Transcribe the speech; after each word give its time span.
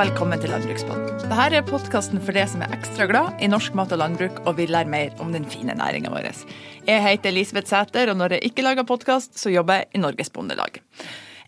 velkommen 0.00 0.40
til 0.40 0.48
Landbrukspodden. 0.48 1.18
Dette 1.20 1.56
er 1.58 1.64
podkasten 1.66 2.22
for 2.24 2.32
deg 2.32 2.46
som 2.48 2.62
er 2.64 2.70
ekstra 2.72 3.04
glad 3.10 3.42
i 3.44 3.48
norsk 3.50 3.74
mat 3.76 3.90
og 3.92 3.98
landbruk 4.00 4.38
og 4.48 4.54
vil 4.56 4.70
lære 4.72 4.88
mer 4.88 5.18
om 5.20 5.34
den 5.34 5.44
fine 5.44 5.74
næringa 5.76 6.08
vår. 6.14 6.30
Jeg 6.86 7.02
heter 7.04 7.28
Elisabeth 7.28 7.68
Sæter, 7.68 8.08
og 8.08 8.16
når 8.16 8.38
jeg 8.38 8.48
ikke 8.48 8.64
lager 8.64 8.86
podkast, 8.88 9.36
så 9.36 9.52
jobber 9.52 9.82
jeg 9.82 9.90
i 9.92 10.00
Norges 10.00 10.32
Bondelag. 10.32 10.80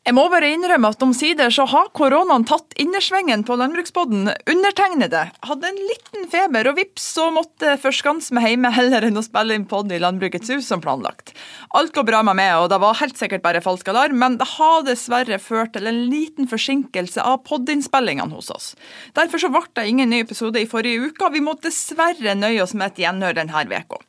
Jeg 0.03 0.17
må 0.17 0.25
bare 0.33 0.49
innrømme 0.51 0.89
at 0.91 1.03
omsider 1.05 1.53
så 1.55 1.63
har 1.71 1.93
koronaen 1.95 2.43
tatt 2.43 2.75
innersvingen 2.83 3.45
på 3.47 3.55
landbrukspodden. 3.55 4.33
Undertegnede 4.51 5.21
hadde 5.47 5.69
en 5.69 5.79
liten 5.79 6.27
feber, 6.33 6.67
og 6.67 6.81
vips 6.81 7.05
så 7.15 7.29
måtte 7.31 7.77
forskanse 7.79 8.35
meg 8.35 8.49
hjemme 8.49 8.73
heller 8.75 9.07
enn 9.07 9.21
å 9.21 9.23
spille 9.23 9.55
inn 9.55 9.69
pod 9.71 9.95
i 9.95 10.03
Landbrukets 10.03 10.51
hus 10.51 10.67
som 10.73 10.83
planlagt. 10.83 11.31
Alt 11.79 11.95
går 11.95 12.09
bra 12.11 12.25
med 12.27 12.41
meg, 12.41 12.51
og 12.59 12.73
det 12.75 12.83
var 12.83 12.99
helt 12.99 13.23
sikkert 13.23 13.47
bare 13.47 13.63
falsk 13.63 13.95
alarm, 13.95 14.19
men 14.19 14.43
det 14.43 14.51
har 14.57 14.83
dessverre 14.91 15.39
ført 15.39 15.77
til 15.79 15.87
en 15.87 16.05
liten 16.11 16.51
forsinkelse 16.51 17.23
av 17.23 17.45
podinnspillingene 17.47 18.35
hos 18.35 18.51
oss. 18.51 18.73
Derfor 19.15 19.39
så 19.39 19.55
ble 19.55 19.69
det 19.79 19.87
ingen 19.87 20.11
ny 20.11 20.25
episode 20.27 20.59
i 20.59 20.67
forrige 20.67 21.13
uke, 21.13 21.29
og 21.29 21.39
vi 21.39 21.47
må 21.47 21.55
dessverre 21.63 22.35
nøye 22.43 22.65
oss 22.67 22.75
med 22.75 22.91
et 22.91 23.05
gjenhør 23.07 23.39
denne 23.39 23.69
uka. 23.71 24.03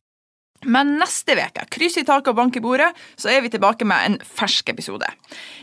Men 0.65 0.95
neste 0.99 1.35
uke, 1.37 1.65
kryss 1.73 1.97
i 1.99 2.05
taket 2.07 2.31
og 2.33 2.39
bank 2.39 2.57
i 2.57 2.63
bordet, 2.63 2.91
så 3.19 3.31
er 3.33 3.43
vi 3.43 3.51
tilbake 3.53 3.87
med 3.87 4.07
en 4.07 4.17
fersk 4.23 4.69
episode. 4.73 5.07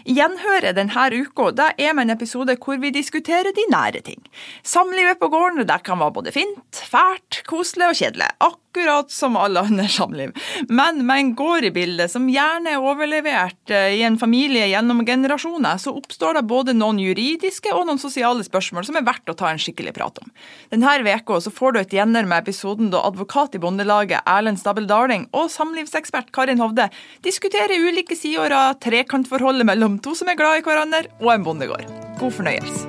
Gjenhøret 0.08 0.76
denne 0.78 1.06
uka 1.20 1.50
det 1.56 1.68
er 1.78 1.94
med 1.96 2.08
en 2.08 2.16
episode 2.16 2.56
hvor 2.60 2.80
vi 2.82 2.92
diskuterer 2.94 3.52
de 3.56 3.66
nære 3.72 4.02
ting. 4.06 4.20
Samlivet 4.62 5.20
på 5.20 5.30
gården 5.32 5.66
det 5.66 5.82
kan 5.84 6.00
være 6.00 6.16
både 6.18 6.34
fint, 6.34 6.82
fælt, 6.92 7.42
koselig 7.48 7.90
og 7.90 8.00
kjedelig. 8.00 8.30
Akkurat 8.40 8.69
som 9.08 9.36
alle 9.36 9.60
andre 9.60 9.88
samliv. 9.88 10.32
Men 10.68 11.06
med 11.06 11.18
en 11.18 11.34
gård 11.34 11.64
i 11.64 11.70
bildet 11.70 12.10
som 12.10 12.28
gjerne 12.28 12.74
er 12.74 12.84
overlevert 12.84 13.70
eh, 13.70 13.96
i 13.98 14.02
en 14.02 14.18
familie 14.18 14.66
gjennom 14.70 15.04
generasjoner, 15.06 15.78
så 15.78 15.94
oppstår 15.96 16.34
det 16.34 16.42
både 16.48 16.74
noen 16.74 16.98
juridiske 16.98 17.72
og 17.74 17.86
noen 17.86 17.98
sosiale 17.98 18.44
spørsmål 18.44 18.86
som 18.86 18.96
er 18.96 19.06
verdt 19.06 19.30
å 19.30 19.34
ta 19.34 19.50
en 19.50 19.58
skikkelig 19.60 19.94
prat 19.96 20.18
om. 20.22 20.30
Denne 20.70 20.96
uka 21.00 21.40
får 21.50 21.72
du 21.72 21.80
et 21.80 21.92
gjenner 21.92 22.24
med 22.24 22.42
episoden 22.42 22.90
da 22.90 23.02
advokat 23.06 23.54
i 23.54 23.58
Bondelaget 23.58 24.22
Erlend 24.26 24.60
Stabel 24.60 24.86
Darling 24.86 25.26
og 25.32 25.50
samlivsekspert 25.50 26.30
Karin 26.32 26.60
Hovde 26.60 26.88
diskuterer 27.22 27.88
ulike 27.88 28.16
sider 28.16 28.52
av 28.54 28.78
trekantforholdet 28.82 29.66
mellom 29.66 29.98
to 29.98 30.14
som 30.14 30.28
er 30.28 30.38
glad 30.38 30.60
i 30.60 30.64
hverandre, 30.66 31.08
og 31.20 31.34
en 31.34 31.44
bondegård. 31.46 31.86
God 32.20 32.32
fornøyelse. 32.36 32.86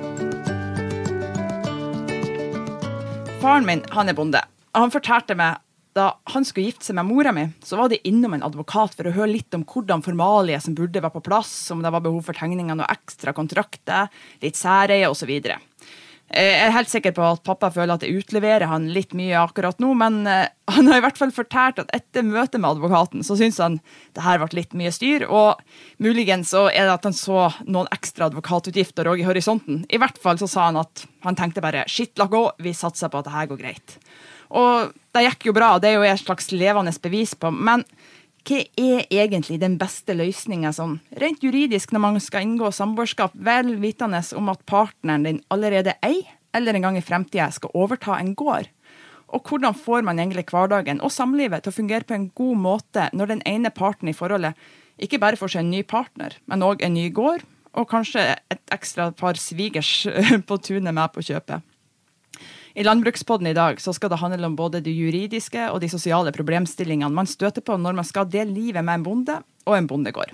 Faren 3.42 3.66
min 3.66 3.82
han 3.90 4.08
er 4.08 4.14
bonde. 4.14 4.40
Han 4.78 4.92
fortalte 4.94 5.34
meg 5.34 5.58
da 5.96 6.06
han 6.32 6.46
skulle 6.48 6.70
gifte 6.70 6.88
seg 6.88 6.96
med 6.96 7.08
mora 7.10 7.32
mi, 7.36 7.46
så 7.64 7.76
var 7.76 7.90
de 7.92 8.00
innom 8.08 8.36
en 8.36 8.44
advokat 8.46 8.94
for 8.96 9.08
å 9.08 9.14
høre 9.16 9.34
litt 9.34 9.56
om 9.56 9.64
hvordan 9.68 10.04
formalie 10.04 10.60
som 10.62 10.76
burde 10.76 11.02
være 11.02 11.16
på 11.18 11.26
plass, 11.28 11.52
om 11.74 11.82
det 11.84 11.92
var 11.92 12.04
behov 12.04 12.24
for 12.28 12.38
tegninger 12.38 12.78
og 12.78 12.88
ekstra 12.88 13.34
kontrakter, 13.36 14.08
litt 14.44 14.56
særeie 14.56 15.10
osv. 15.10 15.34
Jeg 16.32 16.52
er 16.64 16.72
helt 16.72 16.88
sikker 16.88 17.12
på 17.12 17.24
at 17.26 17.42
pappa 17.44 17.68
føler 17.74 17.92
at 17.92 18.04
jeg 18.06 18.22
utleverer 18.22 18.64
han 18.70 18.86
litt 18.94 19.12
mye 19.12 19.36
akkurat 19.36 19.76
nå, 19.84 19.90
men 20.00 20.22
eh, 20.24 20.48
han 20.72 20.88
har 20.88 21.02
i 21.02 21.04
hvert 21.04 21.20
fall 21.20 21.34
fortalt 21.34 21.82
at 21.82 21.92
etter 21.92 22.24
møtet 22.24 22.62
med 22.62 22.70
advokaten 22.70 23.26
så 23.26 23.36
syns 23.36 23.60
han 23.60 23.76
det 24.16 24.24
her 24.24 24.40
ble 24.40 24.62
litt 24.62 24.72
mye 24.78 24.94
styr, 24.94 25.26
og 25.28 25.60
muligens 26.00 26.54
så 26.54 26.70
er 26.70 26.88
det 26.88 26.96
at 26.96 27.08
han 27.10 27.16
så 27.16 27.50
noen 27.66 27.90
ekstra 27.92 28.30
advokatutgifter 28.30 29.12
òg 29.12 29.20
i 29.20 29.28
horisonten. 29.28 29.84
I 29.92 30.00
hvert 30.00 30.16
fall 30.22 30.40
så 30.40 30.48
sa 30.48 30.70
han 30.70 30.80
at 30.80 31.04
han 31.26 31.36
tenkte 31.36 31.64
bare 31.64 31.84
shit, 31.84 32.16
la 32.16 32.30
gå, 32.32 32.46
vi 32.64 32.72
satser 32.72 33.12
på 33.12 33.20
at 33.20 33.28
det 33.28 33.36
her 33.36 33.52
går 33.52 33.60
greit. 33.60 33.98
Og 34.52 34.92
det 35.14 35.24
gikk 35.26 35.48
jo 35.48 35.54
bra, 35.56 35.76
det 35.80 35.92
er 35.92 35.98
jo 35.98 36.04
et 36.08 36.20
slags 36.20 36.50
levende 36.52 36.92
bevis 37.02 37.32
på, 37.38 37.50
men 37.52 37.84
hva 38.42 38.58
er 38.76 39.06
egentlig 39.06 39.60
den 39.62 39.76
beste 39.78 40.16
løsninga 40.18 40.72
sånn 40.74 40.96
rent 41.22 41.44
juridisk 41.46 41.92
når 41.94 42.02
man 42.02 42.20
skal 42.20 42.44
inngå 42.46 42.72
samboerskap, 42.74 43.34
vel 43.34 43.76
vitende 43.80 44.20
om 44.36 44.50
at 44.50 44.64
partneren 44.66 45.26
din 45.28 45.42
allerede 45.54 45.94
eier, 46.02 46.26
eller 46.52 46.76
en 46.76 46.84
gang 46.84 46.98
i 46.98 47.04
fremtida 47.04 47.48
skal 47.54 47.72
overta 47.78 48.18
en 48.18 48.34
gård? 48.36 48.68
Og 49.32 49.48
hvordan 49.48 49.76
får 49.78 50.04
man 50.04 50.18
egentlig 50.20 50.44
hverdagen 50.50 51.00
og 51.00 51.14
samlivet 51.14 51.64
til 51.64 51.72
å 51.72 51.78
fungere 51.78 52.04
på 52.04 52.18
en 52.18 52.28
god 52.36 52.58
måte 52.60 53.06
når 53.16 53.30
den 53.30 53.44
ene 53.48 53.72
parten 53.72 54.10
i 54.10 54.16
forholdet 54.16 54.58
ikke 55.02 55.22
bare 55.22 55.38
får 55.40 55.54
seg 55.54 55.64
en 55.64 55.72
ny 55.72 55.80
partner, 55.88 56.36
men 56.44 56.66
òg 56.66 56.82
en 56.84 56.92
ny 56.92 57.08
gård, 57.14 57.46
og 57.72 57.88
kanskje 57.88 58.34
et 58.52 58.74
ekstra 58.74 59.08
par 59.16 59.38
svigers 59.40 60.02
på 60.48 60.58
tunet 60.60 60.92
med 60.92 61.14
på 61.14 61.24
kjøpet? 61.24 61.64
I 62.74 62.84
Landbrukspodden 62.84 63.46
i 63.46 63.52
dag 63.52 63.80
så 63.80 63.92
skal 63.92 64.08
det 64.08 64.16
handle 64.22 64.48
om 64.48 64.54
både 64.56 64.80
de 64.80 64.92
juridiske 64.96 65.66
og 65.68 65.82
de 65.82 65.90
sosiale 65.92 66.32
problemstillingene 66.32 67.12
man 67.12 67.28
støter 67.28 67.60
på 67.60 67.76
når 67.76 67.98
man 67.98 68.06
skal 68.08 68.30
dele 68.32 68.54
livet 68.54 68.84
med 68.84 68.94
en 68.94 69.04
bonde 69.04 69.34
og 69.68 69.76
en 69.76 69.88
bondegård. 69.90 70.32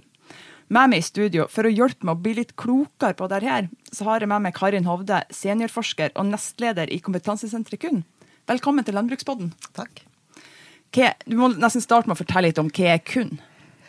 Med 0.69 0.93
meg 0.93 1.03
i 1.03 1.06
studio 1.06 1.49
for 1.50 1.66
å 1.66 1.72
hjelpe 1.72 2.06
meg 2.06 2.15
å 2.15 2.22
bli 2.22 2.37
litt 2.38 2.54
klokere 2.60 3.16
på 3.19 3.26
dette, 3.32 3.49
her, 3.49 3.66
så 3.91 4.06
har 4.06 4.22
jeg 4.22 4.31
med 4.31 4.44
meg 4.44 4.54
Karin 4.54 4.87
Hovde, 4.87 5.25
seniorforsker 5.34 6.12
og 6.15 6.28
nestleder 6.28 6.93
i 6.94 7.00
Kompetansesenteret 7.03 7.82
KUN. 7.82 8.04
Velkommen 8.47 8.87
til 8.87 8.94
Landbrukspodden. 8.94 9.50
Takk. 9.75 10.05
Du 11.26 11.34
må 11.41 11.50
nesten 11.56 11.82
starte 11.82 12.06
med 12.06 12.15
å 12.15 12.22
fortelle 12.22 12.53
litt 12.53 12.62
om 12.62 12.70
hva 12.70 12.94
er 12.94 13.03
KUN? 13.03 13.34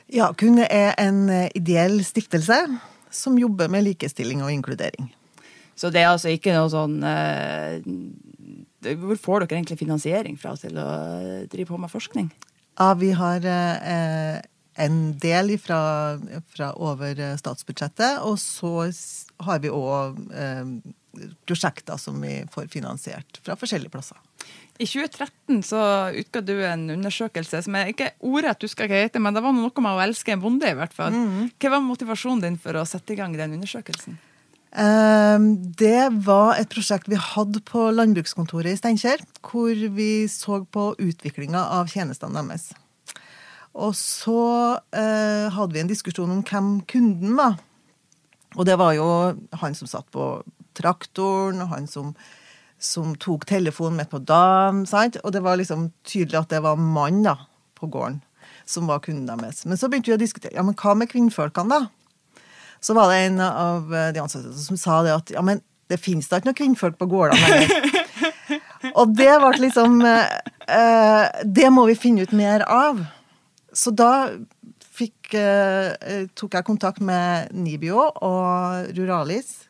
Ja, 0.09 0.31
KUN 0.33 0.63
er 0.65 0.95
en 0.97 1.21
ideell 1.53 1.99
stiftelse 2.07 2.63
som 3.13 3.37
jobber 3.37 3.69
med 3.69 3.85
likestilling 3.91 4.41
og 4.41 4.55
inkludering. 4.55 5.11
Så 5.79 5.93
det 5.93 6.01
er 6.01 6.09
altså 6.11 6.33
ikke 6.33 6.51
noe 6.55 6.67
sånn 6.71 6.97
eh, 7.07 7.77
Hvor 8.79 9.19
får 9.19 9.43
dere 9.43 9.59
egentlig 9.59 9.79
finansiering 9.81 10.37
fra 10.39 10.55
til 10.59 10.77
å 10.79 10.87
drive 11.51 11.67
på 11.71 11.79
med 11.81 11.91
forskning? 11.91 12.29
Ja, 12.79 12.93
vi 12.95 13.11
har 13.17 13.43
eh, 13.43 14.39
en 14.79 14.99
del 15.19 15.57
fra, 15.59 15.81
fra, 16.47 16.71
over 16.79 17.19
statsbudsjettet, 17.41 18.21
og 18.23 18.39
så 18.39 18.87
har 19.43 19.59
vi 19.59 19.73
òg 19.73 20.21
eh, 20.31 20.71
prosjekter 21.45 21.99
som 21.99 22.21
vi 22.21 22.39
får 22.51 22.69
finansiert 22.71 23.41
fra 23.43 23.57
forskjellige 23.59 23.91
plasser. 23.91 24.17
I 24.79 24.87
2013 24.87 25.63
så 25.67 25.81
utga 26.15 26.41
du 26.41 26.53
en 26.63 26.85
undersøkelse 26.93 27.59
som 27.65 27.75
jeg 27.75 27.93
ikke 27.93 28.13
ordrett 28.23 28.63
husker 28.63 28.87
hva 28.87 29.01
heter, 29.03 29.19
men 29.19 29.35
det 29.35 29.43
var 29.43 29.51
noe 29.55 29.83
med 29.83 29.91
å 29.91 30.03
elske 30.05 30.31
en 30.31 30.43
bonde, 30.43 30.69
i 30.71 30.77
hvert 30.77 30.95
fall. 30.95 31.11
Mm. 31.11 31.49
Hva 31.59 31.73
var 31.75 31.83
motivasjonen 31.83 32.45
din 32.45 32.59
for 32.63 32.79
å 32.79 32.87
sette 32.87 33.11
i 33.11 33.19
gang 33.19 33.35
den 33.35 33.57
undersøkelsen? 33.57 34.15
Ehm, 34.77 35.73
det 35.79 36.09
var 36.25 36.59
et 36.59 36.69
prosjekt 36.69 37.09
vi 37.09 37.17
hadde 37.17 37.61
på 37.65 37.87
landbrukskontoret 37.95 38.75
i 38.75 38.77
Steinkjer, 38.77 39.23
hvor 39.41 39.73
vi 39.95 40.27
så 40.29 40.61
på 40.69 40.91
utviklinga 41.01 41.63
av 41.79 41.89
tjenestene 41.89 42.43
deres. 42.43 42.69
Og 43.73 43.95
så 43.97 44.41
eh, 44.93 45.49
hadde 45.53 45.73
vi 45.73 45.81
en 45.81 45.89
diskusjon 45.89 46.31
om 46.33 46.43
hvem 46.45 46.79
kunden 46.89 47.35
var. 47.37 47.57
Og 48.57 48.65
det 48.65 48.77
var 48.81 48.95
jo 48.97 49.09
han 49.61 49.77
som 49.77 49.89
satt 49.89 50.09
på 50.13 50.31
traktoren, 50.77 51.61
og 51.63 51.73
han 51.73 51.85
som, 51.89 52.13
som 52.77 53.13
tok 53.17 53.45
telefonen 53.49 54.01
midt 54.01 54.13
på 54.13 54.21
dagen. 54.21 54.85
Sant? 54.89 55.19
Og 55.23 55.33
det 55.33 55.43
var 55.45 55.59
liksom 55.59 55.91
tydelig 56.03 56.43
at 56.43 56.53
det 56.53 56.63
var 56.65 56.81
mann 56.81 57.23
da, 57.25 57.37
på 57.77 57.89
gården 57.89 58.21
som 58.69 58.89
var 58.89 59.01
kunden 59.01 59.25
deres. 59.29 59.63
Men 59.65 59.79
så 59.81 59.89
begynte 59.89 60.11
vi 60.11 60.17
å 60.17 60.21
diskutere 60.21 60.53
ja, 60.53 60.65
men 60.65 60.77
hva 60.77 60.93
med 60.97 61.09
kvinnfolkene, 61.09 61.77
da? 61.77 61.98
Så 62.81 62.95
var 62.97 63.11
det 63.11 63.23
en 63.27 63.41
av 63.43 63.95
eh, 63.95 64.11
de 64.15 64.23
ansatte 64.23 64.53
som 64.53 64.79
sa 64.79 65.01
det 65.05 65.15
at 65.15 65.33
ja, 65.35 65.43
men 65.45 65.61
det 65.89 65.99
fins 66.01 66.29
da 66.29 66.39
ikke 66.39 66.51
noen 66.51 66.59
kvinnfolk 66.59 66.99
på 66.99 67.09
gårdene 67.09 67.49
lenger. 67.49 67.89
Og 68.99 69.11
det 69.17 69.31
ble 69.41 69.49
liksom 69.59 69.99
eh, 70.05 71.25
Det 71.43 71.69
må 71.73 71.83
vi 71.89 71.97
finne 71.99 72.23
ut 72.23 72.33
mer 72.37 72.63
av. 72.69 73.01
Så 73.75 73.91
da 73.91 74.29
fikk, 74.99 75.33
eh, 75.37 76.27
tok 76.37 76.57
jeg 76.57 76.67
kontakt 76.67 77.01
med 77.03 77.53
Nibio 77.55 78.05
og 78.05 78.89
Ruralis. 78.97 79.68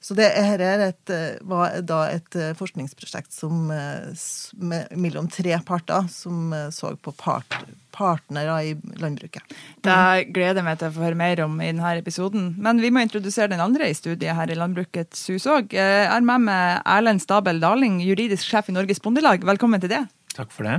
Så 0.00 0.14
det 0.14 0.28
her 0.30 0.62
et, 0.62 1.10
var 1.42 1.80
da 1.82 2.04
et 2.12 2.36
forskningsprosjekt 2.56 3.34
som, 3.34 3.66
med, 3.66 4.92
mellom 4.94 5.26
tre 5.32 5.56
parter 5.66 6.06
som 6.12 6.52
så 6.72 6.92
på 7.02 7.12
part, 7.18 7.56
partnere 7.90 8.54
i 8.62 8.76
landbruket. 9.02 9.42
Det 9.82 9.98
gleder 10.30 10.60
jeg 10.60 10.66
meg 10.68 10.78
til 10.78 10.88
å 10.90 10.94
få 10.94 11.02
høre 11.02 11.18
mer 11.18 11.42
om 11.44 11.58
i 11.58 11.72
denne 11.72 11.96
episoden. 11.98 12.52
Men 12.62 12.78
vi 12.82 12.92
må 12.94 13.02
introdusere 13.02 13.50
den 13.50 13.64
andre 13.64 13.90
i 13.90 13.96
studiet 13.98 14.38
her 14.38 14.54
i 14.54 14.58
Landbrukets 14.58 15.26
hus 15.32 15.48
òg. 15.50 15.74
Jeg 15.74 16.06
er 16.06 16.24
med 16.24 16.46
med 16.46 16.80
Erlend 16.86 17.24
Stabel 17.24 17.58
Daling, 17.62 17.98
juridisk 18.04 18.46
sjef 18.46 18.70
i 18.70 18.76
Norges 18.78 19.02
Bondelag. 19.02 19.42
Velkommen 19.50 19.82
til 19.82 19.92
det. 19.96 20.04
Takk 20.38 20.54
for 20.54 20.70
det. 20.70 20.78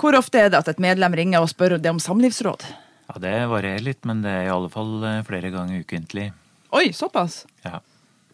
Hvor 0.00 0.16
ofte 0.16 0.44
er 0.44 0.52
det 0.52 0.60
at 0.60 0.68
et 0.72 0.80
medlem 0.80 1.16
ringer 1.16 1.44
og 1.44 1.50
spør 1.52 1.78
det 1.80 1.90
om 1.92 2.00
samlivsråd? 2.00 2.68
Ja, 3.10 3.18
Det 3.20 3.36
varierer 3.50 3.82
litt, 3.84 4.04
men 4.08 4.22
det 4.24 4.32
er 4.32 4.46
i 4.46 4.52
alle 4.52 4.70
fall 4.72 5.02
eh, 5.04 5.22
flere 5.26 5.50
ganger 5.52 5.82
ukentlig. 5.82 6.30
Oi, 6.76 6.92
såpass? 6.94 7.42
Ja. 7.64 7.80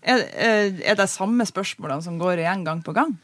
Er, 0.06 0.22
er 0.86 0.96
det 0.98 1.08
samme 1.10 1.46
spørsmålene 1.48 2.04
som 2.04 2.18
går 2.20 2.44
igjen 2.44 2.64
gang 2.66 2.82
på 2.86 2.94
gang? 2.96 3.16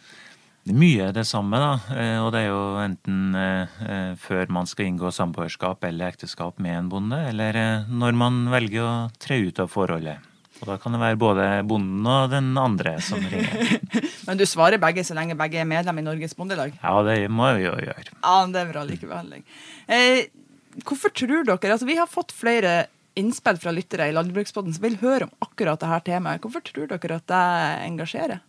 Mye 0.71 1.09
er 1.09 1.15
det 1.15 1.25
samme, 1.27 1.59
da. 1.59 1.71
Eh, 1.91 2.19
og 2.23 2.29
det 2.35 2.45
er 2.45 2.53
jo 2.53 2.61
enten 2.79 3.35
eh, 3.35 3.79
eh, 3.83 4.11
før 4.23 4.51
man 4.55 4.69
skal 4.71 4.93
inngå 4.93 5.11
samboerskap 5.15 5.83
eller 5.89 6.13
ekteskap 6.13 6.61
med 6.63 6.77
en 6.79 6.91
bonde, 6.93 7.19
eller 7.33 7.59
når 7.91 8.19
man 8.19 8.45
velger 8.53 8.85
å 8.87 8.93
tre 9.23 9.41
ut 9.43 9.59
av 9.63 9.73
forholdet. 9.73 10.29
Og 10.63 10.69
da 10.71 10.77
kan 10.79 10.95
det 10.95 11.01
være 11.03 11.19
både 11.19 11.47
bonden 11.67 12.07
og 12.07 12.31
den 12.31 12.53
andre 12.61 12.95
som 13.03 13.19
ringer. 13.33 13.81
Men 14.29 14.39
du 14.39 14.47
svarer 14.47 14.79
begge 14.83 15.03
så 15.03 15.17
lenge 15.19 15.35
begge 15.39 15.59
er 15.59 15.67
medlem 15.67 15.99
i 15.99 16.07
Norges 16.07 16.37
Bondelag? 16.39 16.77
Ja, 16.79 16.95
det 17.07 17.19
må 17.27 17.51
vi 17.57 17.67
jo 17.67 17.75
gjøre. 17.75 18.15
Ja, 18.21 18.37
det 18.47 18.61
er 18.61 18.71
bra 18.71 18.85
likebehandling. 18.87 19.43
Eh, 19.91 20.29
hvorfor 20.87 21.11
tror 21.11 21.43
dere 21.49 21.75
Altså, 21.75 21.89
vi 21.91 21.99
har 21.99 22.11
fått 22.11 22.31
flere 22.37 22.85
innspill 23.19 23.59
fra 23.61 23.73
lyttere 23.75 24.09
i 24.09 24.15
Landbrukspodden 24.17 24.75
som 24.75 24.85
vil 24.85 24.99
høre 25.03 25.29
om 25.29 25.47
akkurat 25.47 25.81
dette 25.83 26.01
temaet. 26.09 26.43
Hvorfor 26.45 26.65
tror 26.67 26.91
dere 26.91 27.21
at 27.21 27.29
det 27.31 27.45
engasjerer? 27.89 28.43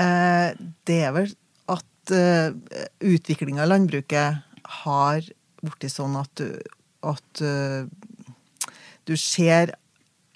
Eh, 0.00 0.48
det 0.88 0.98
er 1.04 1.14
vel 1.16 1.34
at 1.72 2.14
uh, 2.14 2.54
utviklinga 3.04 3.64
av 3.64 3.70
landbruket 3.70 4.40
har 4.82 5.28
blitt 5.62 5.92
sånn 5.92 6.16
at, 6.18 6.40
du, 6.40 6.58
at 7.06 7.42
uh, 7.44 7.86
du 9.06 9.14
ser 9.20 9.74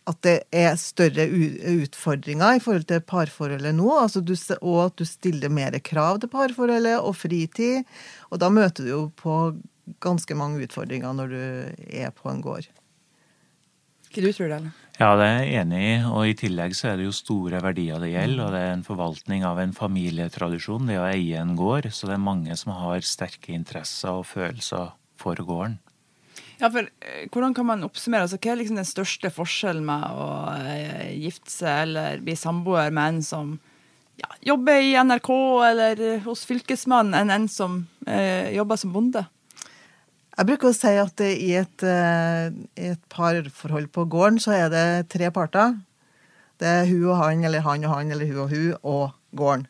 at 0.07 0.21
det 0.23 0.37
er 0.55 0.77
større 0.79 1.25
utfordringer 1.27 2.59
i 2.59 2.63
forhold 2.63 2.87
til 2.87 3.03
parforholdet 3.03 3.75
nå. 3.75 3.89
Altså 3.99 4.23
du, 4.23 4.37
og 4.61 4.77
at 4.85 5.01
du 5.01 5.07
stiller 5.09 5.51
mer 5.51 5.75
krav 5.83 6.21
til 6.23 6.31
parforholdet 6.31 7.01
og 7.01 7.17
fritid. 7.19 7.83
Og 8.31 8.39
da 8.39 8.53
møter 8.55 8.87
du 8.87 8.93
jo 8.93 9.01
på 9.19 9.39
ganske 10.03 10.37
mange 10.39 10.65
utfordringer 10.67 11.15
når 11.17 11.33
du 11.33 11.41
er 11.87 12.13
på 12.15 12.31
en 12.33 12.43
gård. 12.45 12.69
Hva 14.17 14.23
du 14.25 14.33
tror 14.33 14.49
det, 14.49 14.57
eller? 14.57 14.83
Ja, 14.97 15.11
det 15.21 15.25
er 15.29 15.43
jeg 15.43 15.57
enig 15.61 15.81
i. 15.85 15.97
Og 16.09 16.31
i 16.31 16.37
tillegg 16.41 16.77
så 16.79 16.89
er 16.89 16.97
det 16.97 17.09
jo 17.09 17.17
store 17.17 17.61
verdier 17.61 18.01
det 18.01 18.15
gjelder. 18.15 18.47
Og 18.47 18.55
det 18.55 18.63
er 18.65 18.71
en 18.73 18.87
forvaltning 18.87 19.45
av 19.45 19.61
en 19.61 19.75
familietradisjon, 19.77 20.89
det 20.89 20.97
å 21.01 21.09
eie 21.11 21.41
en 21.41 21.53
gård. 21.59 21.91
Så 21.93 22.09
det 22.09 22.17
er 22.17 22.23
mange 22.25 22.57
som 22.57 22.73
har 22.79 23.05
sterke 23.05 23.53
interesser 23.53 24.23
og 24.23 24.25
følelser 24.31 24.95
for 25.21 25.37
gården. 25.37 25.77
Ja, 26.57 26.71
for 26.73 26.87
eh, 26.87 27.29
Hvordan 27.29 27.53
kan 27.57 27.69
man 27.69 27.85
oppsummere? 27.85 28.25
Altså, 28.25 28.41
hva 28.41 28.55
er 28.55 28.63
liksom 28.63 28.81
den 28.81 28.89
største 28.89 29.29
forskjellen 29.33 29.85
med 29.85 30.05
å 30.09 30.29
eh, 30.65 31.13
gifte 31.21 31.53
seg 31.53 31.83
eller 31.85 32.25
bli 32.25 32.37
samboer 32.41 32.95
med 32.97 33.19
en 33.19 33.23
som 33.25 33.55
ja, 34.17 34.31
jobber 34.55 34.81
i 34.81 34.95
NRK 34.97 35.31
eller 35.69 36.05
hos 36.25 36.47
Fylkesmannen, 36.49 37.19
enn 37.21 37.35
en 37.35 37.49
som 37.53 37.83
eh, 38.09 38.55
jobber 38.57 38.81
som 38.81 38.97
bonde? 38.97 39.27
Jeg 40.37 40.49
bruker 40.51 40.69
å 40.69 40.77
si 40.77 40.93
at 41.01 41.23
i 41.25 41.53
et, 41.57 41.83
eh, 41.83 42.51
et 42.77 43.01
parforhold 43.09 43.89
på 43.89 44.05
gården 44.13 44.37
så 44.43 44.53
er 44.53 44.69
det 44.69 45.09
tre 45.09 45.31
parter. 45.33 45.79
Det 46.61 46.69
er 46.69 46.85
hun 46.91 47.07
og 47.09 47.17
han, 47.23 47.45
eller 47.45 47.65
han 47.65 47.85
og 47.85 47.95
han, 47.95 48.13
eller 48.13 48.29
hun 48.29 48.43
og 48.45 48.53
hun, 48.53 48.75
og 48.83 49.05
gården. 49.37 49.67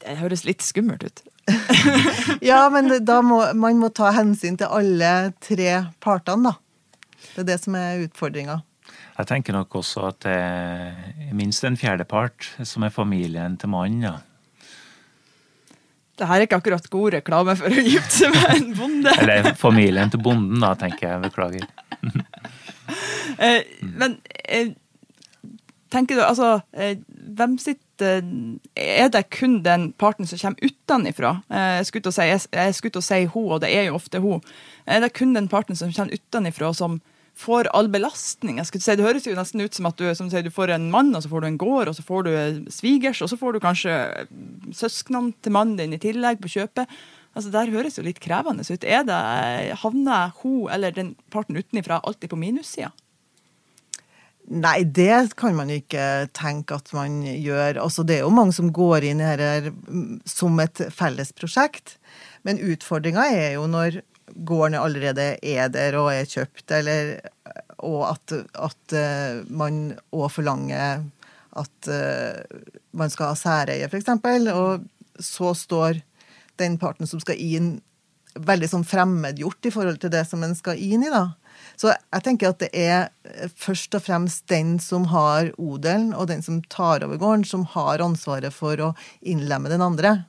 Det 0.00 0.16
høres 0.20 0.44
litt 0.44 0.64
skummelt 0.64 1.04
ut. 1.04 1.22
ja, 2.50 2.60
men 2.72 2.92
da 3.04 3.20
må 3.24 3.40
man 3.56 3.80
må 3.80 3.90
ta 3.92 4.12
hensyn 4.16 4.56
til 4.60 4.68
alle 4.68 5.32
tre 5.44 5.86
partene, 6.00 6.52
da. 6.52 6.56
Det 7.34 7.42
er 7.42 7.48
det 7.52 7.60
som 7.64 7.76
er 7.76 8.04
utfordringa. 8.04 8.60
Jeg 9.20 9.28
tenker 9.28 9.56
nok 9.56 9.74
også 9.80 10.06
at 10.08 10.22
det 10.24 10.36
er 10.36 11.34
minst 11.36 11.64
en 11.68 11.76
fjerdepart 11.76 12.52
som 12.68 12.84
er 12.84 12.92
familien 12.92 13.56
til 13.60 13.72
mannen. 13.72 14.04
Ja. 14.04 14.14
Det 16.20 16.28
her 16.28 16.36
er 16.36 16.44
ikke 16.44 16.58
akkurat 16.60 16.90
god 16.92 17.14
reklame 17.16 17.54
for 17.56 17.72
å 17.72 17.84
gifte 17.84 18.26
seg 18.26 18.34
med 18.34 18.50
en 18.58 18.72
bonde. 18.76 19.14
Eller 19.22 19.54
familien 19.56 20.12
til 20.12 20.20
bonden, 20.24 20.60
da, 20.60 20.74
tenker 20.78 21.08
jeg. 21.08 21.22
Beklager. 21.28 21.68
Eh, 23.38 23.62
men 23.80 24.16
eh, 24.50 24.72
tenker 25.94 26.18
du, 26.18 26.22
altså 26.26 26.48
eh, 26.74 26.96
Hvem 27.38 27.54
sitt 27.62 28.02
er 28.02 29.12
det 29.14 29.22
kun 29.30 29.60
den 29.62 29.84
parten 30.00 30.26
som 30.26 30.40
kommer 30.40 30.66
utenfra? 30.66 31.30
Jeg 31.52 31.86
skulle 31.86 32.02
til 32.08 32.10
å 32.10 32.16
si, 32.16 32.26
jeg 32.56 32.74
skulle 32.74 32.94
til 32.96 33.02
å 33.02 33.06
si 33.06 33.20
hun, 33.30 33.46
og 33.54 33.60
det 33.62 33.70
er 33.76 33.86
jo 33.86 33.98
ofte 34.00 34.22
hun. 34.24 34.42
Er 34.88 35.04
det 35.04 35.12
kun 35.14 35.36
den 35.36 35.46
parten 35.52 35.78
som 35.78 35.92
kommer 35.94 36.16
utenfra, 36.16 36.72
som 36.74 36.98
får 37.36 37.70
all 37.76 37.88
belastning? 37.92 38.58
Jeg 38.60 38.68
skulle 38.68 38.84
si, 38.84 38.96
Det 38.96 39.06
høres 39.06 39.26
jo 39.26 39.36
nesten 39.36 39.62
ut 39.62 39.76
som 39.76 39.88
at 39.88 39.96
du, 39.96 40.08
som 40.14 40.28
du, 40.28 40.34
sier, 40.34 40.44
du 40.44 40.54
får 40.54 40.74
en 40.74 40.90
mann, 40.92 41.14
og 41.14 41.24
så 41.24 41.30
får 41.32 41.44
du 41.44 41.48
en 41.50 41.60
gård, 41.60 41.88
og 41.88 41.96
så 41.96 42.04
får 42.06 42.26
du 42.26 42.32
svigers, 42.72 43.22
og 43.22 43.30
så 43.32 43.38
får 43.40 43.56
du 43.56 43.64
kanskje 43.64 43.96
søsknene 44.76 45.32
til 45.42 45.56
mannen 45.56 45.78
din 45.80 45.96
i 45.96 46.02
tillegg 46.02 46.42
på 46.42 46.52
kjøpet. 46.56 46.90
Altså, 47.34 47.52
Der 47.54 47.70
høres 47.70 47.98
jo 47.98 48.06
litt 48.06 48.20
krevende 48.20 48.66
ut. 48.66 48.84
Er 48.84 49.04
det, 49.06 49.20
Havner 49.84 50.34
hun 50.42 50.66
eller 50.72 50.90
den 50.90 51.14
parten 51.30 51.56
utenfra 51.56 52.00
alltid 52.02 52.32
på 52.32 52.40
minussida? 52.40 52.90
Nei, 54.50 54.82
det 54.82 55.36
kan 55.38 55.54
man 55.54 55.68
ikke 55.70 56.26
tenke 56.34 56.74
at 56.80 56.88
man 56.96 57.20
gjør. 57.22 57.78
Altså, 57.84 58.02
det 58.02 58.16
er 58.18 58.24
jo 58.24 58.34
mange 58.34 58.56
som 58.56 58.72
går 58.74 59.06
inn 59.06 59.22
her 59.22 59.70
som 60.26 60.58
et 60.58 60.82
felles 60.90 61.30
prosjekt. 61.36 62.00
Men 62.42 62.58
utfordringa 62.58 63.28
er 63.30 63.52
jo 63.58 63.68
når 63.70 64.00
gården 64.34 64.78
allerede 64.78 65.32
er 65.42 65.70
der 65.72 65.96
og 66.00 66.10
er 66.12 66.28
kjøpt, 66.28 66.66
eller, 66.76 67.16
og 67.78 68.04
at, 68.10 68.34
at 68.54 68.94
uh, 68.96 69.42
man 69.50 69.82
òg 70.14 70.28
forlanger 70.34 71.04
at 71.60 71.90
uh, 71.90 72.60
man 72.96 73.12
skal 73.12 73.32
ha 73.32 73.38
særeie, 73.38 73.88
f.eks. 73.90 74.10
Og 74.54 74.86
så 75.20 75.54
står 75.54 76.00
den 76.60 76.78
parten 76.80 77.08
som 77.08 77.22
skal 77.22 77.40
inn, 77.40 77.78
veldig 78.38 78.68
sånn 78.70 78.86
fremmedgjort 78.86 79.66
i 79.66 79.74
forhold 79.74 79.98
til 80.02 80.12
det 80.12 80.22
som 80.28 80.42
en 80.46 80.54
skal 80.54 80.78
inn 80.78 81.02
i, 81.02 81.12
da. 81.12 81.32
Så 81.80 81.90
jeg 81.90 82.24
tenker 82.24 82.52
at 82.52 82.60
det 82.62 82.70
er 82.76 83.08
først 83.58 83.94
og 83.96 84.04
fremst 84.04 84.44
den 84.52 84.76
som 84.82 85.06
har 85.10 85.50
odelen, 85.60 86.12
og 86.14 86.28
den 86.30 86.44
som 86.44 86.60
tar 86.72 87.04
over 87.06 87.20
gården, 87.20 87.46
som 87.48 87.64
har 87.74 88.04
ansvaret 88.04 88.54
for 88.54 88.80
å 88.84 88.92
innlemme 89.20 89.72
den 89.72 89.84
andre. 89.84 90.20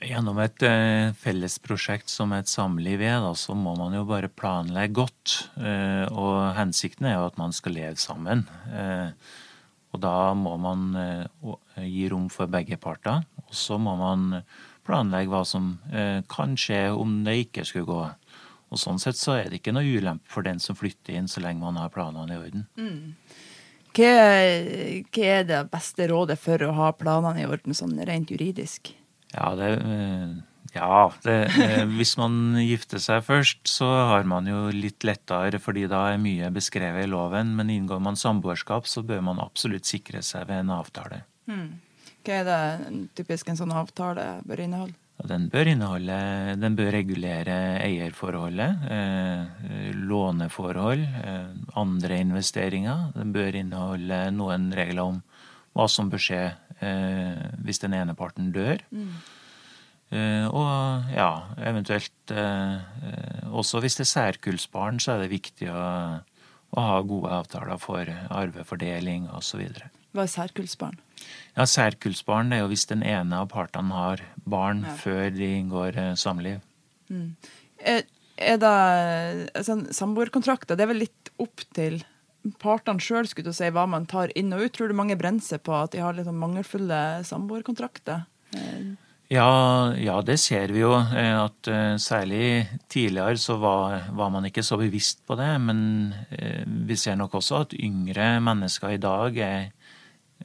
Gjennom 0.00 0.38
et 0.40 0.56
felles 0.58 1.18
fellesprosjekt 1.20 2.10
som 2.10 2.32
et 2.32 2.48
samliv 2.48 3.02
er, 3.04 3.22
så 3.36 3.54
må 3.54 3.74
man 3.78 3.94
jo 3.94 4.06
bare 4.08 4.30
planlegge 4.32 4.96
godt. 4.96 5.34
Eh, 5.60 6.06
og 6.08 6.54
hensikten 6.56 7.06
er 7.06 7.18
jo 7.18 7.28
at 7.28 7.38
man 7.38 7.52
skal 7.52 7.76
leve 7.76 8.00
sammen. 8.00 8.46
Eh, 8.72 9.12
og 9.92 10.00
da 10.00 10.32
må 10.38 10.56
man 10.60 10.88
eh, 10.96 11.84
gi 11.84 12.08
rom 12.08 12.30
for 12.32 12.50
begge 12.50 12.78
parter. 12.80 13.22
Og 13.44 13.54
så 13.54 13.78
må 13.78 13.94
man 14.00 14.42
planlegge 14.86 15.30
hva 15.32 15.44
som 15.46 15.74
eh, 15.92 16.24
kan 16.30 16.56
skje 16.58 16.86
om 16.96 17.20
det 17.26 17.38
ikke 17.46 17.66
skulle 17.68 17.88
gå. 17.88 18.02
Og 18.72 18.80
Sånn 18.80 19.00
sett 19.02 19.20
så 19.20 19.36
er 19.36 19.50
det 19.50 19.60
ikke 19.60 19.74
noe 19.76 19.84
ulempe 19.84 20.32
for 20.32 20.46
den 20.46 20.60
som 20.62 20.78
flytter 20.78 21.18
inn, 21.18 21.28
så 21.28 21.44
lenge 21.44 21.60
man 21.60 21.76
har 21.76 21.92
planene 21.92 22.32
i 22.32 22.40
orden. 22.40 22.64
Mm. 22.80 23.12
Hva, 23.92 24.12
hva, 25.12 25.26
er 25.28 25.44
det 25.44 25.60
beste 25.68 26.08
rådet 26.08 26.38
for 26.40 26.64
å 26.64 26.72
ha 26.78 26.88
planene 26.96 27.44
i 27.44 27.48
orden 27.48 27.76
sånn 27.76 27.98
rent 28.08 28.32
juridisk? 28.32 28.94
Ja, 29.32 29.52
det, 29.58 29.68
eh, 29.80 30.32
ja 30.76 31.12
det, 31.24 31.36
eh, 31.60 31.84
hvis 31.98 32.16
man 32.20 32.56
gifter 32.60 33.02
seg 33.02 33.24
først, 33.26 33.64
så 33.68 33.88
har 34.12 34.28
man 34.28 34.48
jo 34.48 34.66
litt 34.74 35.04
lettere, 35.08 35.60
fordi 35.62 35.86
da 35.90 36.06
er 36.12 36.22
mye 36.22 36.52
beskrevet 36.54 37.06
i 37.06 37.10
loven. 37.10 37.54
Men 37.58 37.72
inngår 37.72 38.02
man 38.04 38.18
samboerskap, 38.18 38.88
så 38.88 39.04
bør 39.06 39.24
man 39.32 39.42
absolutt 39.42 39.88
sikre 39.88 40.24
seg 40.26 40.48
ved 40.50 40.64
en 40.64 40.74
avtale. 40.78 41.24
Mm. 41.50 41.70
Hva 42.22 42.34
er 42.38 42.46
det 42.46 42.98
typisk 43.18 43.50
en 43.50 43.58
sånn 43.58 43.74
avtale 43.74 44.36
bør 44.46 44.62
inneholde? 44.62 44.98
Den 45.22 45.46
bør, 45.52 45.68
den 46.58 46.74
bør 46.74 46.88
regulere 46.90 47.56
eierforholdet, 47.84 48.86
eh, 48.90 49.92
låneforhold, 49.94 51.02
eh, 51.02 51.52
andre 51.78 52.18
investeringer. 52.18 53.12
Den 53.14 53.32
bør 53.32 53.54
inneholde 53.54 54.18
noen 54.34 54.72
regler 54.74 55.02
om 55.02 55.22
hva 55.76 55.88
som 55.88 56.10
bør 56.10 56.18
skje 56.20 56.42
hvis 57.62 57.78
den 57.82 57.94
ene 57.94 58.16
parten 58.18 58.50
dør. 58.54 58.82
Mm. 58.90 59.14
Eh, 60.12 60.44
og 60.52 61.08
ja, 61.14 61.30
eventuelt 61.64 62.32
eh, 62.36 63.46
også 63.48 63.80
hvis 63.80 63.96
det 63.96 64.04
er 64.04 64.10
særkullsbarn, 64.10 65.00
så 65.00 65.14
er 65.14 65.24
det 65.24 65.32
viktig 65.32 65.70
å, 65.72 65.84
å 66.76 66.84
ha 66.84 66.98
gode 67.08 67.32
avtaler 67.32 67.80
for 67.80 68.10
arvefordeling 68.28 69.30
osv. 69.32 69.64
Hva 70.12 70.26
er 70.26 70.34
særkullsbarn? 70.34 71.00
Ja, 71.56 71.64
Særkullsbarn 71.68 72.52
er 72.52 72.64
jo 72.64 72.70
hvis 72.72 72.88
den 72.90 73.04
ene 73.06 73.42
av 73.44 73.50
partene 73.52 73.94
har 73.94 74.22
barn 74.48 74.82
ja. 74.84 74.94
før 75.00 75.28
de 75.32 75.48
inngår 75.60 75.98
eh, 76.00 76.14
samliv. 76.18 76.60
Mm. 77.12 77.30
Er, 77.78 78.04
er 78.36 78.58
det 78.60 79.64
sånn, 79.66 79.86
Samboerkontrakter 79.94 80.76
det 80.76 80.84
er 80.84 80.92
vel 80.92 81.04
litt 81.04 81.32
opp 81.42 81.64
til 81.76 82.00
partene 82.62 83.02
sjøl 83.02 83.28
si, 83.28 83.70
hva 83.70 83.86
man 83.86 84.06
tar 84.10 84.32
inn 84.38 84.52
og 84.54 84.66
ut. 84.66 84.74
Tror 84.74 84.90
du 84.90 84.98
mange 84.98 85.16
brenner 85.18 85.44
seg 85.44 85.62
på 85.66 85.74
at 85.76 85.94
de 85.94 86.02
har 86.02 86.16
litt 86.16 86.28
sånn 86.28 86.40
mangelfulle 86.40 87.22
samboerkontrakter? 87.28 88.26
Ja, 89.32 89.94
ja, 89.96 90.18
det 90.20 90.36
ser 90.42 90.74
vi 90.74 90.82
jo. 90.82 90.92
Eh, 90.92 91.36
at 91.40 91.70
uh, 91.70 91.96
Særlig 91.96 92.66
tidligere 92.92 93.38
så 93.40 93.56
var, 93.62 94.10
var, 94.12 94.32
man 94.34 94.44
ikke 94.48 94.64
så 94.66 94.76
bevisst 94.80 95.22
på 95.26 95.38
det. 95.40 95.48
Men 95.64 95.78
uh, 96.34 96.64
vi 96.88 96.98
ser 97.00 97.16
nok 97.16 97.38
også 97.40 97.62
at 97.64 97.78
yngre 97.78 98.34
mennesker 98.44 98.96
i 98.96 99.02
dag 99.02 99.38
er 99.38 99.70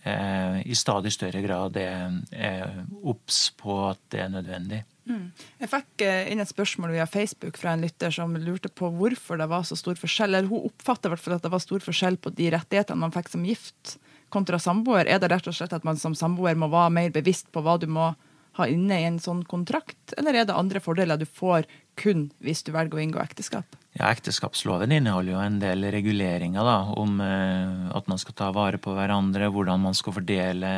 er 0.05 0.59
i 0.61 0.75
stadig 0.77 1.09
større 1.09 1.41
grad 1.41 1.77
er 1.81 2.83
obs 3.01 3.47
på 3.57 3.79
at 3.89 3.97
det 4.13 4.19
er 4.21 4.29
nødvendig. 4.29 4.83
Mm. 5.09 5.16
Jeg 5.61 5.71
fikk 5.71 6.03
eh, 6.05 6.31
inn 6.31 6.41
et 6.43 6.49
spørsmål 6.49 6.95
via 6.95 7.07
Facebook 7.09 7.59
fra 7.61 7.73
en 7.73 7.85
lytter 7.85 8.13
som 8.13 8.35
lurte 8.41 8.71
på 8.73 8.89
hvorfor 8.93 9.39
det 9.41 9.49
var 9.51 9.65
så 9.67 9.77
stor 9.79 9.99
forskjell. 9.99 10.35
eller 10.35 10.49
Hun 10.51 10.69
oppfatter 10.71 11.09
i 11.09 11.15
hvert 11.15 11.25
fall 11.25 11.37
at 11.37 11.45
det 11.45 11.53
var 11.53 11.63
stor 11.63 11.83
forskjell 11.83 12.19
på 12.21 12.33
de 12.37 12.51
rettighetene 12.55 13.03
man 13.05 13.15
fikk 13.15 13.31
som 13.33 13.45
gift 13.47 13.97
kontra 14.33 14.59
samboer. 14.59 15.07
Er 15.07 15.21
det 15.23 15.31
rett 15.31 15.49
og 15.49 15.55
slett 15.55 15.75
at 15.75 15.87
man 15.87 15.99
som 15.99 16.15
samboer 16.17 16.57
må 16.59 16.69
være 16.71 16.93
mer 16.93 17.13
bevisst 17.15 17.51
på 17.53 17.63
hva 17.63 17.77
du 17.81 17.87
må 17.89 18.11
ha 18.57 18.65
inne 18.69 19.01
i 19.01 19.05
en 19.05 19.19
sånn 19.21 19.43
kontrakt, 19.45 20.15
eller 20.17 20.33
er 20.33 20.47
det 20.49 20.55
andre 20.57 20.81
fordeler 20.81 21.19
du 21.21 21.27
får 21.29 21.67
kun 21.97 22.27
hvis 22.43 22.63
du 22.65 22.71
velger 22.73 22.97
å 22.97 23.03
inngå 23.03 23.21
ekteskap? 23.21 23.77
Ja, 23.97 24.11
Ekteskapsloven 24.13 24.93
inneholder 24.93 25.33
jo 25.33 25.41
en 25.41 25.59
del 25.61 25.87
reguleringer 25.93 26.65
da, 26.65 26.77
om 27.01 27.21
eh, 27.23 27.87
at 27.97 28.09
man 28.09 28.21
skal 28.21 28.35
ta 28.37 28.49
vare 28.53 28.77
på 28.81 28.93
hverandre, 28.93 29.49
hvordan 29.53 29.81
man 29.87 29.97
skal 29.97 30.13
fordele 30.19 30.69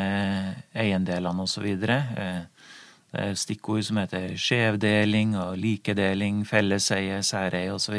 eiendelene 0.72 1.44
osv. 1.44 1.68
Eh, 1.68 2.46
Det 3.10 3.26
er 3.26 3.38
stikkord 3.40 3.86
som 3.88 4.00
heter 4.02 4.36
skjevdeling 4.38 5.36
og 5.40 5.58
likedeling, 5.58 6.44
felleseie, 6.48 7.22
særeie 7.26 7.74
osv. 7.74 7.98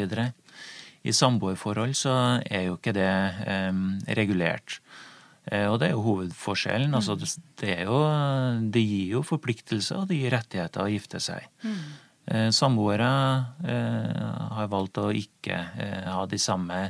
I 1.01 1.15
samboerforhold 1.15 1.95
så 1.97 2.13
er 2.45 2.67
jo 2.69 2.77
ikke 2.77 2.93
det 2.95 3.09
eh, 3.09 3.81
regulert. 4.17 4.79
Eh, 5.49 5.65
og 5.67 5.79
det 5.81 5.89
er 5.89 5.95
jo 5.95 6.05
hovedforskjellen. 6.05 6.93
Altså, 6.95 7.17
det, 7.19 7.31
det, 7.59 7.75
jo, 7.89 7.99
det, 8.71 8.85
gir 8.85 9.17
jo 9.17 9.25
forpliktelser, 9.25 10.03
og 10.03 10.11
det 10.11 10.21
gir 10.21 10.35
rettigheter 10.35 10.85
å 10.85 10.91
gifte 10.91 11.21
seg. 11.23 11.49
Mm. 11.65 11.83
Eh, 12.25 12.49
samboere 12.53 13.09
eh, 13.65 14.21
har 14.55 14.69
valgt 14.71 15.01
å 15.01 15.09
ikke 15.11 15.57
eh, 15.57 16.05
ha 16.05 16.25
de 16.29 16.37
samme 16.39 16.83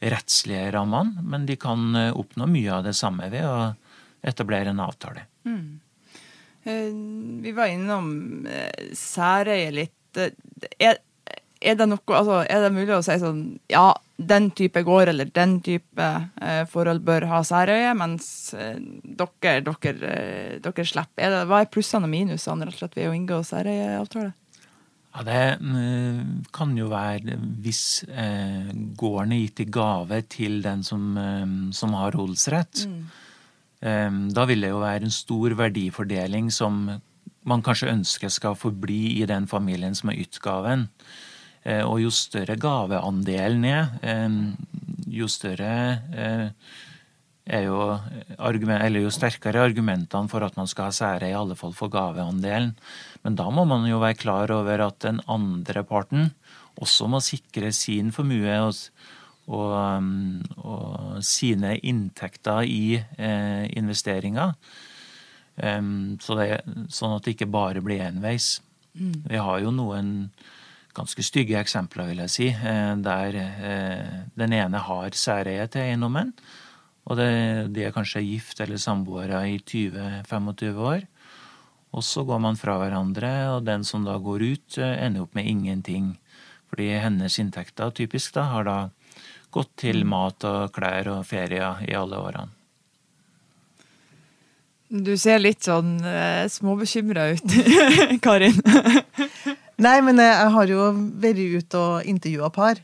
rettslige 0.00 0.72
rammene, 0.74 1.22
men 1.22 1.44
de 1.46 1.58
kan 1.60 1.92
oppnå 2.16 2.46
mye 2.48 2.72
av 2.72 2.86
det 2.86 2.94
samme 2.96 3.26
ved 3.32 3.44
å 3.44 3.70
etablere 4.24 4.72
en 4.72 4.80
avtale. 4.80 5.26
Mm. 5.44 5.80
Vi 6.64 7.52
var 7.56 7.70
innom 7.72 8.10
særøye 8.96 9.70
litt. 9.72 10.20
Er, 10.80 10.98
er 11.60 11.76
det, 11.76 11.86
noe, 11.88 12.00
altså, 12.16 12.40
er 12.44 12.64
det 12.64 12.72
mulig 12.74 12.94
å 12.96 13.02
si 13.04 13.16
sånn 13.20 13.44
Ja, 13.70 13.92
den 14.20 14.50
type 14.56 14.82
gård 14.84 15.10
eller 15.12 15.30
den 15.32 15.58
type 15.64 16.08
eh, 16.42 16.64
forhold 16.68 17.04
bør 17.06 17.26
ha 17.30 17.40
særøye, 17.46 17.94
mens 17.96 18.52
eh, 18.56 18.76
dere, 19.04 19.60
dere, 19.64 19.94
eh, 20.10 20.58
dere 20.60 20.84
slipper. 20.86 21.24
Er 21.24 21.34
det, 21.34 21.46
hva 21.48 21.62
er 21.62 21.72
plussene 21.72 22.08
og 22.08 22.12
minusene 22.12 22.68
rett 22.68 22.76
og 22.76 22.82
slett 22.82 22.98
ved 22.98 23.10
å 23.10 23.16
inngå 23.16 23.40
særøyeavtale? 23.48 24.34
Ja, 25.10 25.24
Det 25.26 25.40
mm, 25.60 26.44
kan 26.54 26.76
jo 26.78 26.90
være 26.92 27.38
hvis 27.64 28.04
eh, 28.08 28.70
gården 29.00 29.34
er 29.34 29.42
gitt 29.46 29.64
i 29.64 29.70
gave 29.72 30.20
til 30.30 30.60
den 30.64 30.84
som, 30.86 31.10
eh, 31.18 31.48
som 31.76 31.96
har 31.98 32.16
odelsrett. 32.16 32.86
Mm. 32.86 33.02
Eh, 33.80 34.10
da 34.36 34.44
vil 34.48 34.66
det 34.66 34.72
jo 34.72 34.82
være 34.82 35.08
en 35.08 35.14
stor 35.14 35.56
verdifordeling 35.58 36.50
som 36.54 36.84
man 37.48 37.64
kanskje 37.64 37.92
ønsker 37.92 38.32
skal 38.32 38.58
forbli 38.58 39.18
i 39.20 39.26
den 39.28 39.48
familien 39.50 39.96
som 39.96 40.12
har 40.12 40.20
ytt 40.20 40.40
gaven. 40.44 40.88
Eh, 41.64 41.82
og 41.84 42.00
jo 42.00 42.12
større 42.12 42.56
gaveandelen 42.60 43.66
er, 43.68 43.90
eh, 44.02 44.28
jo 45.10 45.28
større 45.28 45.72
eh, 46.12 46.46
er 47.50 47.64
jo, 47.66 47.98
eller 48.38 49.00
jo 49.02 49.10
sterkere 49.10 49.64
argumentene 49.64 50.30
for 50.30 50.44
at 50.46 50.56
man 50.56 50.68
skal 50.70 50.88
ha 50.88 50.94
sære, 50.94 51.30
i 51.30 51.36
alle 51.36 51.56
fall 51.58 51.72
for 51.74 51.90
gaveandelen. 51.92 52.74
Men 53.24 53.36
da 53.36 53.48
må 53.50 53.66
man 53.66 53.88
jo 53.88 53.98
være 54.00 54.20
klar 54.20 54.52
over 54.54 54.86
at 54.86 55.00
den 55.02 55.20
andre 55.28 55.82
parten 55.84 56.30
også 56.80 57.08
må 57.10 57.20
sikre 57.20 57.72
sin 57.76 58.12
formue 58.14 58.54
og, 58.62 58.76
og, 59.50 60.06
og 60.62 61.18
sine 61.26 61.74
inntekter 61.78 62.62
i 62.68 63.00
eh, 63.00 63.66
investeringer. 63.76 64.54
Um, 65.60 66.16
så 66.22 66.38
det, 66.38 66.48
sånn 66.94 67.16
at 67.16 67.26
det 67.26 67.34
ikke 67.34 67.50
bare 67.52 67.82
blir 67.84 68.06
enveis. 68.06 68.60
Mm. 68.94 69.26
Vi 69.28 69.40
har 69.42 69.60
jo 69.60 69.74
noen 69.74 70.30
ganske 70.96 71.22
stygge 71.24 71.58
eksempler, 71.60 72.10
vil 72.10 72.22
jeg 72.24 72.32
si, 72.34 72.48
eh, 72.50 72.94
der 73.02 73.36
eh, 73.38 74.16
den 74.38 74.54
ene 74.56 74.82
har 74.82 75.14
særeie 75.14 75.68
til 75.70 75.86
eiendommen, 75.86 76.32
og 77.06 77.18
det, 77.18 77.30
de 77.74 77.86
er 77.86 77.94
kanskje 77.94 78.24
gift 78.26 78.60
eller 78.60 78.80
samboere 78.80 79.42
i 79.48 79.58
20-25 79.58 80.80
år. 80.92 81.06
Og 81.90 82.04
så 82.06 82.22
går 82.22 82.38
man 82.38 82.58
fra 82.58 82.76
hverandre, 82.78 83.30
og 83.56 83.64
den 83.66 83.82
som 83.86 84.04
da 84.06 84.16
går 84.22 84.44
ut, 84.46 84.78
eh, 84.78 84.98
ender 85.06 85.26
opp 85.26 85.34
med 85.34 85.48
ingenting. 85.50 86.12
Fordi 86.70 86.92
hennes 87.02 87.38
inntekter 87.42 87.90
typisk 87.90 88.36
da 88.36 88.46
har 88.52 88.66
da 88.68 88.76
gått 89.54 89.72
til 89.84 90.02
mm. 90.04 90.10
mat 90.10 90.46
og 90.48 90.72
klær 90.74 91.10
og 91.12 91.24
ferier 91.28 91.82
i 91.86 91.94
alle 91.96 92.20
årene. 92.20 92.56
Du 94.90 95.12
ser 95.20 95.38
litt 95.38 95.62
sånn 95.62 96.00
eh, 96.02 96.48
småbekymra 96.50 97.28
ut, 97.36 97.52
Karin. 98.24 98.56
Nei, 99.84 99.98
men 100.02 100.18
jeg 100.18 100.48
har 100.56 100.70
jo 100.72 100.88
vært 101.22 101.38
ute 101.38 101.78
og 101.78 102.08
intervjua 102.10 102.50
par 102.52 102.80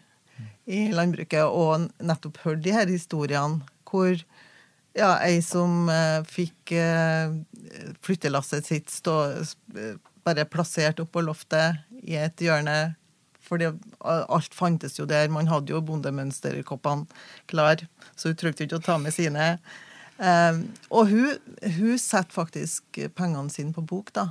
i 0.67 0.87
landbruket 0.95 1.45
og 1.47 1.89
nettopp 2.03 2.41
hørt 2.45 2.63
de 2.65 2.75
her 2.75 2.91
historiene 2.91 3.63
hvor 3.87 4.15
ja, 4.97 5.17
ei 5.23 5.43
som 5.45 5.91
eh, 5.93 6.23
fikk 6.27 6.73
eh, 6.73 7.35
flyttelasset 8.07 8.67
sitt 8.67 8.91
stå, 8.91 9.17
uh, 9.77 9.99
bare 10.25 10.47
plassert 10.49 11.03
oppå 11.03 11.21
loftet 11.27 11.83
i 12.07 12.17
et 12.19 12.41
hjørne 12.41 12.97
for 13.47 13.63
alt 13.63 14.55
fantes 14.55 14.99
jo 14.99 15.07
der. 15.09 15.29
Man 15.33 15.51
hadde 15.51 15.75
jo 15.75 15.83
bondemønsterkoppene 15.87 17.07
klar, 17.51 17.85
så 18.17 18.33
hun 18.33 18.39
trengte 18.41 18.67
ikke 18.67 18.81
å 18.81 18.87
ta 18.87 18.99
med 19.03 19.15
sine. 19.15 19.57
og 20.91 21.13
hun, 21.13 21.37
hun 21.79 21.99
setter 22.01 22.35
faktisk 22.35 23.01
pengene 23.19 23.53
sine 23.53 23.73
på 23.77 23.85
bok, 23.87 24.13
da. 24.17 24.31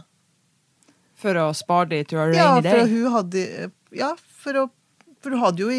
For 1.15 1.38
å 1.39 1.51
spare 1.55 1.93
de 1.93 2.01
til 2.10 2.19
a 2.19 2.25
rainy 2.27 2.41
ja, 2.41 2.62
day? 2.63 2.88
Hun 2.91 3.13
hadde, 3.13 3.69
ja, 3.95 4.12
for, 4.43 4.65
å, 4.65 4.65
for 5.24 5.31
hun, 5.31 5.41
hadde 5.45 5.63
jo, 5.63 5.69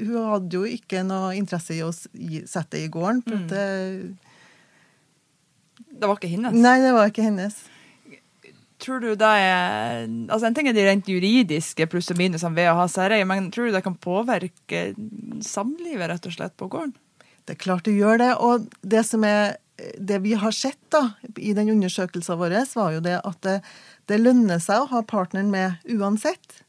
hun 0.00 0.30
hadde 0.32 0.58
jo 0.58 0.64
ikke 0.66 1.04
noe 1.06 1.34
interesse 1.38 1.76
i 1.76 1.82
å 1.86 1.92
sette 1.94 2.74
det 2.74 2.82
i 2.88 2.90
gården. 2.92 3.22
For 3.28 3.44
mm. 3.44 3.46
det, 3.52 3.66
det 5.94 6.10
var 6.10 6.18
ikke 6.18 6.32
hennes? 6.34 6.58
Nei, 6.58 6.76
det 6.82 6.90
var 6.96 7.12
ikke 7.12 7.28
hennes. 7.28 7.60
Tror 8.84 9.00
du 9.00 9.14
det 9.16 9.30
er 9.40 10.04
altså 10.04 10.50
En 10.50 10.56
ting 10.56 10.68
er 10.68 10.76
de 10.76 10.84
rent 10.84 11.08
juridiske 11.08 11.86
pluss 11.88 12.10
og 12.12 12.18
minusene 12.20 12.56
ved 12.56 12.68
å 12.68 12.76
ha 12.82 12.88
særeie, 12.90 13.24
men 13.28 13.48
tror 13.54 13.70
du 13.70 13.76
det 13.76 13.84
kan 13.86 13.96
påvirke 13.96 14.90
samlivet 15.44 16.10
rett 16.10 16.28
og 16.28 16.34
slett 16.36 16.56
på 16.60 16.68
gården? 16.72 16.92
Det 17.44 17.56
er 17.56 17.60
klart 17.60 17.86
det 17.88 17.96
gjør 17.96 18.20
det. 18.20 18.30
Og 18.40 18.68
det 18.82 19.04
er 19.04 19.56
det 19.98 20.20
vi 20.24 20.34
har 20.38 20.52
sett 20.54 20.80
da, 20.92 21.14
i 21.36 21.54
den 21.56 21.72
undersøkelsen 21.72 22.38
vår, 22.38 22.56
var 22.74 22.92
jo 22.94 23.02
det 23.04 23.16
at 23.24 23.40
det, 23.46 23.56
det 24.08 24.20
lønner 24.20 24.60
seg 24.62 24.84
å 24.84 24.90
ha 24.92 25.02
partneren 25.02 25.50
med 25.52 25.80
uansett. 25.90 26.62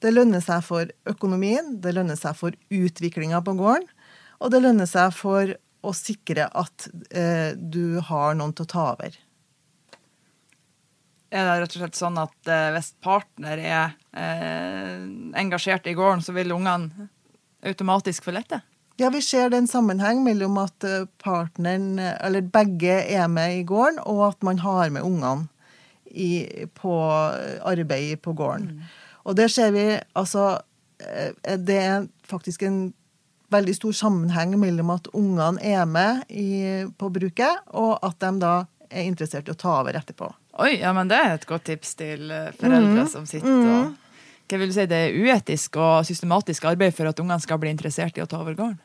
Det 0.00 0.12
lønner 0.12 0.42
seg 0.44 0.64
for 0.64 0.90
økonomien, 1.08 1.76
det 1.82 1.94
lønner 1.96 2.18
seg 2.20 2.36
for 2.38 2.56
utviklinga 2.70 3.42
på 3.44 3.56
gården, 3.58 3.86
og 4.40 4.52
det 4.52 4.62
lønner 4.64 4.88
seg 4.88 5.14
for 5.16 5.54
å 5.86 5.92
sikre 5.96 6.48
at 6.50 6.88
eh, 7.10 7.54
du 7.56 7.98
har 8.04 8.36
noen 8.36 8.54
til 8.56 8.66
å 8.66 8.72
ta 8.72 8.88
over. 8.94 9.14
Er 11.30 11.42
det 11.42 11.58
rett 11.62 11.74
og 11.74 11.82
slett 11.82 11.98
sånn 11.98 12.18
at 12.22 12.50
eh, 12.50 12.70
hvis 12.76 12.92
partner 13.02 13.58
er 13.58 13.96
eh, 14.14 15.02
engasjert 15.40 15.88
i 15.90 15.96
gården, 15.98 16.22
så 16.22 16.34
vil 16.36 16.54
ungene 16.54 17.08
automatisk 17.66 18.28
få 18.28 18.36
lette? 18.36 18.60
Ja, 18.96 19.10
vi 19.12 19.20
ser 19.20 19.50
det 19.50 19.58
en 19.58 19.68
sammenheng 19.68 20.22
mellom 20.24 20.56
at 20.62 20.86
eh, 20.86 21.08
partneren, 21.20 21.98
eller 21.98 22.46
begge 22.46 23.02
er 23.02 23.26
med 23.28 23.58
i 23.58 23.66
gården, 23.68 23.98
og 24.06 24.22
at 24.30 24.46
man 24.46 24.62
har 24.62 24.92
med 24.94 25.04
ungene 25.04 25.48
i, 26.16 26.46
på 26.78 26.94
arbeid 27.66 28.22
på 28.24 28.32
gården. 28.32 28.70
Mm. 28.78 28.94
Og 29.26 29.36
det 29.36 29.50
ser 29.52 29.74
vi 29.74 29.88
altså 30.14 30.60
eh, 31.02 31.58
Det 31.58 31.76
er 31.76 32.06
faktisk 32.24 32.62
en 32.62 32.94
veldig 33.52 33.74
stor 33.76 33.92
sammenheng 33.94 34.56
mellom 34.58 34.90
at 34.94 35.10
ungene 35.14 35.60
er 35.62 35.84
med 35.86 36.24
i, 36.30 36.86
på 36.98 37.10
bruket, 37.12 37.62
og 37.74 37.98
at 38.02 38.18
de 38.22 38.32
da 38.42 38.54
er 38.90 39.06
interessert 39.06 39.48
i 39.48 39.54
å 39.54 39.58
ta 39.58 39.80
over 39.82 39.98
etterpå. 39.98 40.30
Oi, 40.56 40.78
ja, 40.80 40.92
men 40.96 41.10
det 41.10 41.20
er 41.20 41.34
et 41.36 41.46
godt 41.48 41.66
tips 41.68 41.96
til 41.98 42.30
eh, 42.32 42.52
foreldre 42.56 43.04
mm. 43.04 43.12
som 43.12 43.26
sitter 43.28 43.52
mm. 43.52 43.70
og 43.74 44.48
Hva 44.48 44.60
vil 44.60 44.70
du 44.70 44.76
si, 44.76 44.86
det 44.88 45.00
er 45.08 45.16
uetisk 45.16 45.76
og 45.82 46.06
systematisk 46.08 46.64
arbeid 46.70 46.94
for 46.96 47.10
at 47.10 47.18
ungene 47.20 47.42
skal 47.42 47.60
bli 47.60 47.72
interessert 47.74 48.16
i 48.16 48.24
å 48.24 48.28
ta 48.30 48.40
over 48.40 48.56
gården? 48.56 48.78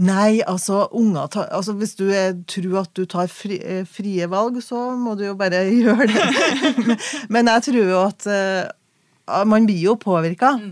Nei, 0.00 0.40
altså, 0.48 0.84
unger 0.96 1.26
tar, 1.32 1.48
altså 1.52 1.74
Hvis 1.76 1.96
du 1.98 2.06
er, 2.14 2.36
tror 2.48 2.84
at 2.84 2.92
du 2.96 3.02
tar 3.10 3.26
fri, 3.32 3.58
eh, 3.58 3.82
frie 3.88 4.28
valg, 4.30 4.60
så 4.64 4.90
må 4.96 5.16
du 5.18 5.26
jo 5.26 5.34
bare 5.38 5.64
gjøre 5.82 6.06
det. 6.08 6.96
Men 7.32 7.50
jeg 7.50 7.66
tror 7.66 7.90
jo 7.90 7.98
at 8.04 8.28
uh, 8.30 9.42
man 9.50 9.66
blir 9.68 9.82
jo 9.90 9.96
påvirka 10.00 10.54
mm. 10.60 10.70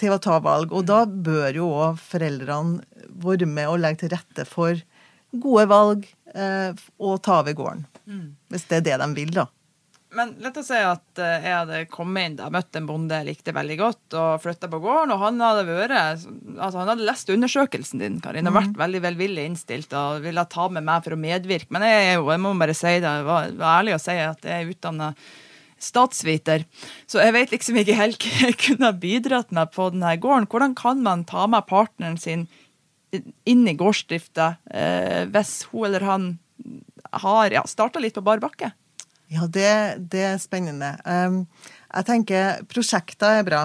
til 0.00 0.14
å 0.14 0.20
ta 0.22 0.38
valg. 0.44 0.72
Og 0.72 0.86
da 0.88 1.02
bør 1.04 1.58
jo 1.58 1.72
òg 1.74 2.00
foreldrene 2.00 3.08
være 3.22 3.50
med 3.50 3.68
og 3.68 3.82
legge 3.82 4.04
til 4.04 4.14
rette 4.14 4.46
for 4.48 4.78
gode 5.42 5.66
valg 5.68 6.06
uh, 6.36 6.70
og 7.02 7.18
ta 7.26 7.42
over 7.42 7.58
gården. 7.58 7.84
Mm. 8.06 8.28
Hvis 8.52 8.68
det 8.70 8.80
er 8.80 8.88
det 8.92 9.02
de 9.02 9.10
vil, 9.18 9.34
da. 9.42 9.50
Men 10.12 10.34
lett 10.44 10.58
å 10.60 10.64
si 10.64 10.76
at 10.76 11.20
uh, 11.20 11.28
jeg 11.40 11.54
hadde 11.54 11.78
kommet 11.92 12.26
inn 12.28 12.34
da, 12.36 12.50
møtt 12.52 12.76
en 12.76 12.88
bonde 12.88 13.16
jeg 13.16 13.28
likte 13.30 13.54
veldig 13.56 13.76
godt, 13.80 14.16
og 14.18 14.42
flytta 14.42 14.68
på 14.72 14.80
gården, 14.82 15.14
og 15.14 15.22
han 15.24 15.40
hadde 15.40 15.62
vært 15.68 15.94
altså 15.96 16.82
han 16.82 16.90
hadde 16.92 17.06
lest 17.08 17.32
undersøkelsen 17.32 18.02
din, 18.02 18.18
Karin, 18.24 18.50
og 18.50 18.58
vært 18.58 18.74
mm. 18.74 18.80
veldig 18.82 19.02
velvillig 19.06 19.46
innstilt 19.48 19.96
og 19.96 20.20
ville 20.26 20.44
ta 20.52 20.68
med 20.72 20.84
meg 20.88 21.06
for 21.06 21.16
å 21.16 21.22
medvirke. 21.22 21.72
Men 21.72 21.86
jeg, 21.88 22.18
jeg 22.20 22.42
må 22.44 22.52
bare 22.60 22.76
si 22.76 22.92
det, 23.00 23.14
var, 23.28 23.54
var 23.56 23.78
ærlig 23.78 23.96
å 23.96 24.02
si 24.02 24.18
at 24.20 24.44
jeg 24.48 24.66
er 24.66 24.74
utdanna 24.74 25.14
statsviter, 25.82 26.66
så 27.10 27.22
jeg 27.24 27.34
vet 27.34 27.54
liksom 27.54 27.80
ikke 27.80 27.96
helt 27.98 28.22
hva 28.26 28.50
jeg 28.50 28.58
kunne 28.68 28.92
bidratt 29.02 29.50
med 29.54 29.72
på 29.74 29.88
denne 29.94 30.12
gården. 30.22 30.46
Hvordan 30.52 30.76
kan 30.78 31.00
man 31.02 31.24
ta 31.28 31.48
med 31.50 31.66
partneren 31.70 32.20
sin 32.20 32.46
inn 33.12 33.64
i 33.68 33.74
gårdsdrifta 33.76 34.54
eh, 34.72 35.24
hvis 35.32 35.56
hun 35.72 35.88
eller 35.88 36.06
han 36.06 36.30
har 37.24 37.52
ja, 37.52 37.64
starta 37.68 38.00
litt 38.00 38.16
på 38.16 38.24
bar 38.24 38.40
bakke? 38.44 38.72
Ja, 39.32 39.46
det, 39.48 39.68
det 40.12 40.24
er 40.28 40.40
spennende. 40.40 40.90
Jeg 41.06 42.04
tenker 42.08 42.66
prosjekter 42.68 43.38
er 43.40 43.46
bra. 43.46 43.62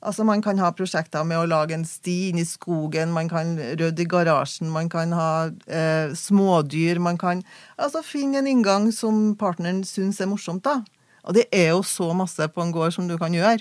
Altså 0.00 0.24
Man 0.24 0.40
kan 0.44 0.60
ha 0.60 0.70
prosjekter 0.72 1.24
med 1.28 1.40
å 1.40 1.48
lage 1.48 1.76
en 1.76 1.84
sti 1.84 2.30
inn 2.30 2.40
i 2.40 2.46
skogen, 2.48 3.12
man 3.12 3.28
kan 3.28 3.52
rydde 3.58 4.04
i 4.04 4.08
garasjen, 4.08 4.70
man 4.72 4.88
kan 4.92 5.12
ha 5.12 5.50
eh, 5.68 6.12
smådyr. 6.16 7.00
Man 7.04 7.20
kan 7.20 7.42
altså 7.76 8.00
finne 8.04 8.40
en 8.40 8.48
inngang 8.48 8.88
som 8.96 9.34
partneren 9.40 9.82
syns 9.84 10.20
er 10.20 10.30
morsomt. 10.30 10.64
da. 10.64 10.80
Og 11.28 11.36
det 11.36 11.46
er 11.52 11.74
jo 11.74 11.82
så 11.84 12.10
masse 12.16 12.48
på 12.48 12.64
en 12.64 12.72
gård 12.72 12.96
som 12.96 13.08
du 13.08 13.18
kan 13.20 13.36
gjøre. 13.36 13.60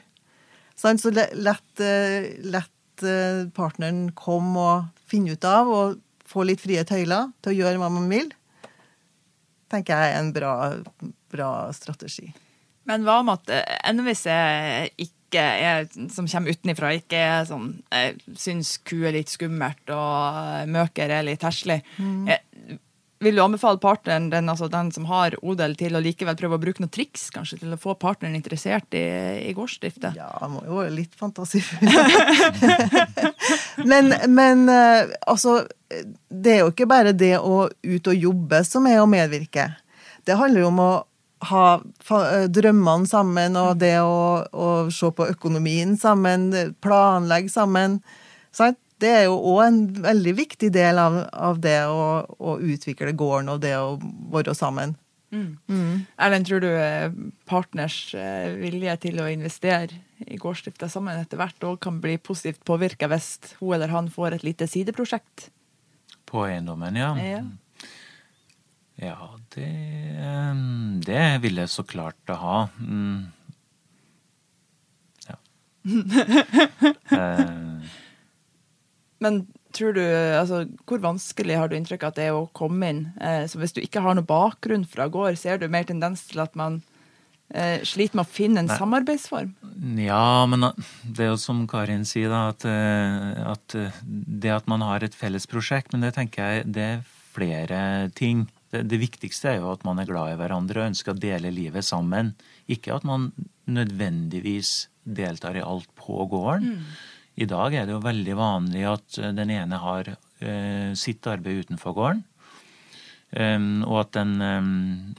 Så 0.80 1.12
lett, 1.12 1.84
eh, 1.84 2.32
lett 2.48 3.04
eh, 3.04 3.48
partneren 3.52 4.14
komme 4.16 4.64
og 4.64 5.08
finne 5.12 5.36
ut 5.36 5.44
av, 5.48 5.68
og 5.68 6.00
få 6.30 6.48
litt 6.48 6.64
frie 6.64 6.86
tøyler 6.88 7.34
til 7.44 7.52
å 7.52 7.58
gjøre 7.58 7.82
hva 7.82 7.92
man 7.92 8.08
vil, 8.12 8.30
tenker 9.70 9.98
jeg 9.98 10.14
er 10.14 10.22
en 10.22 10.32
bra, 10.34 10.54
bra 11.32 11.70
strategi. 11.76 12.30
Men 12.90 13.06
hva 13.06 13.20
om 13.24 13.32
at 13.34 13.50
eh, 13.54 13.66
jeg 14.26 14.92
ikke 14.98 15.42
er, 15.42 15.88
som 16.10 16.28
kommer 16.30 16.56
utenifra, 16.56 16.94
ikke 16.98 17.18
er 17.22 17.44
sånn 17.46 17.68
Jeg 17.94 18.38
syns 18.40 18.78
ku 18.82 19.04
er 19.06 19.14
litt 19.14 19.30
skummelt, 19.30 19.84
og 19.94 20.40
eh, 20.42 20.70
møker 20.70 21.12
er 21.14 21.28
litt 21.28 21.46
heslig. 21.46 21.84
Mm. 21.98 22.30
Vil 23.20 23.36
du 23.36 23.42
anbefale 23.44 23.82
partneren, 23.84 24.30
den, 24.32 24.48
altså 24.50 24.70
den 24.72 24.94
som 24.96 25.06
har 25.10 25.36
odel, 25.44 25.74
til 25.76 25.98
å 25.98 26.00
likevel 26.00 26.38
prøve 26.40 26.56
å 26.56 26.62
bruke 26.62 26.80
noen 26.80 26.92
triks 26.94 27.26
kanskje, 27.36 27.58
til 27.60 27.76
å 27.76 27.80
få 27.80 27.98
partneren 28.00 28.38
interessert 28.38 28.96
i, 28.96 29.04
i 29.44 29.52
gårdsdriftet? 29.58 30.16
Ja, 30.16 30.48
må 30.48 30.64
jo 30.64 30.80
være 30.80 30.94
litt 30.96 31.18
fantasifull. 31.20 31.92
men, 33.92 34.14
men 34.32 34.64
eh, 34.72 35.12
altså 35.28 35.60
Det 36.30 36.54
er 36.54 36.64
jo 36.64 36.72
ikke 36.72 36.88
bare 36.88 37.12
det 37.18 37.36
å 37.42 37.68
ut 37.68 38.10
og 38.10 38.26
jobbe 38.30 38.64
som 38.64 38.88
er 38.88 39.02
å 39.04 39.10
medvirke. 39.10 39.68
Det 40.24 40.40
handler 40.40 40.64
jo 40.64 40.72
om 40.72 40.82
å 40.86 40.92
ha 41.48 41.64
eh, 41.80 42.46
drømmene 42.52 43.08
sammen, 43.08 43.58
og 43.60 43.80
det 43.80 43.96
å, 44.04 44.44
å 44.52 44.70
se 44.94 45.12
på 45.16 45.30
økonomien 45.32 45.96
sammen, 46.00 46.50
planlegge 46.84 47.52
sammen. 47.54 48.00
Sant? 48.52 48.80
Det 49.00 49.12
er 49.16 49.22
jo 49.30 49.38
òg 49.54 49.60
en 49.64 49.78
veldig 50.04 50.34
viktig 50.36 50.74
del 50.76 50.98
av, 51.00 51.22
av 51.32 51.62
det 51.64 51.78
å, 51.88 52.26
å 52.36 52.58
utvikle 52.60 53.14
gården 53.16 53.54
og 53.54 53.62
det 53.64 53.78
å 53.80 53.94
være 54.34 54.52
sammen. 54.58 54.98
Erlend, 56.18 56.48
tror 56.50 56.64
du 56.64 56.68
eh, 56.74 57.12
partners 57.48 58.16
eh, 58.18 58.50
vilje 58.58 58.96
til 59.06 59.22
å 59.22 59.30
investere 59.30 60.02
i 60.26 60.40
gårdsdrifta 60.42 60.90
sammen 60.92 61.22
etter 61.22 61.40
hvert 61.40 61.68
òg 61.70 61.78
kan 61.86 62.00
bli 62.02 62.18
positivt 62.18 62.64
påvirka 62.68 63.08
hvis 63.12 63.38
hun 63.60 63.78
eller 63.78 63.94
han 63.94 64.10
får 64.12 64.40
et 64.40 64.46
lite 64.48 64.68
sideprosjekt? 64.68 65.48
På 66.30 66.44
eiendommen, 66.48 66.98
ja. 66.98 67.14
Ja. 67.22 67.44
Ja, 69.00 69.30
det, 69.56 69.68
eh, 70.20 70.64
det 71.06 71.26
vil 71.46 71.62
jeg 71.62 71.72
så 71.72 71.86
klart 71.88 72.34
ha. 72.42 72.68
Mm. 72.80 73.32
Ja. 75.30 75.40
Eh, 77.10 77.88
Men 79.20 79.40
tror 79.76 79.94
du, 79.98 80.04
altså, 80.04 80.62
hvor 80.88 81.02
vanskelig 81.04 81.58
har 81.58 81.68
du 81.68 81.76
inntrykk 81.76 82.04
av 82.06 82.14
at 82.14 82.20
det 82.20 82.28
er 82.30 82.38
å 82.38 82.50
komme 82.56 82.92
inn? 82.92 83.02
Eh, 83.20 83.44
så 83.50 83.60
hvis 83.60 83.74
du 83.76 83.82
ikke 83.82 84.04
har 84.04 84.16
noen 84.16 84.28
bakgrunn 84.28 84.86
fra 84.88 85.10
gård, 85.12 85.38
ser 85.40 85.60
du 85.60 85.68
mer 85.72 85.88
tendens 85.90 86.24
til 86.30 86.40
at 86.44 86.56
man 86.60 86.80
eh, 87.54 87.82
sliter 87.88 88.20
med 88.20 88.28
å 88.28 88.32
finne 88.32 88.64
en 88.64 88.70
Nei. 88.72 88.78
samarbeidsform? 88.80 89.52
Ja, 90.00 90.46
men 90.50 90.70
uh, 90.70 90.94
det 91.04 91.26
er 91.26 91.34
jo 91.34 91.42
som 91.42 91.66
Karin 91.70 92.06
sier, 92.08 92.32
da, 92.32 92.46
at, 92.54 92.66
uh, 92.68 93.52
at 93.56 93.76
uh, 93.76 94.00
det 94.06 94.54
at 94.56 94.70
man 94.72 94.86
har 94.86 95.04
et 95.06 95.18
felles 95.18 95.48
prosjekt, 95.50 95.94
men 95.94 96.06
det 96.06 96.16
tenker 96.18 96.46
jeg 96.46 96.72
det 96.78 96.88
er 96.94 97.04
flere 97.36 97.82
ting. 98.18 98.48
Det, 98.70 98.84
det 98.90 99.02
viktigste 99.02 99.54
er 99.54 99.62
jo 99.62 99.72
at 99.74 99.86
man 99.88 100.02
er 100.02 100.10
glad 100.10 100.34
i 100.34 100.40
hverandre 100.40 100.84
og 100.84 100.92
ønsker 100.92 101.16
å 101.16 101.22
dele 101.22 101.54
livet 101.54 101.86
sammen. 101.88 102.34
Ikke 102.70 102.96
at 102.98 103.08
man 103.08 103.32
nødvendigvis 103.70 104.90
deltar 105.04 105.58
i 105.58 105.66
alt 105.66 105.90
på 105.98 106.26
gården. 106.30 106.84
I 107.40 107.48
dag 107.50 107.74
er 107.74 107.88
det 107.88 107.96
jo 107.96 108.04
veldig 108.04 108.36
vanlig 108.38 108.84
at 108.90 109.22
uh, 109.22 109.32
den 109.36 109.54
ene 109.54 109.80
har 109.80 110.12
eh, 110.12 110.92
sitt 111.00 111.28
arbeid 111.30 111.66
utenfor 111.66 111.96
gården. 111.96 112.26
Um, 113.30 113.86
og 113.86 114.00
at 114.02 114.16
den 114.18 114.40
um, 114.42 114.70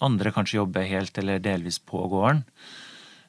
andre 0.03 0.33
kanskje 0.35 0.59
jobber 0.59 0.89
helt 0.91 1.19
eller 1.23 1.43
delvis 1.43 1.79
på 1.79 2.03
gården. 2.11 2.43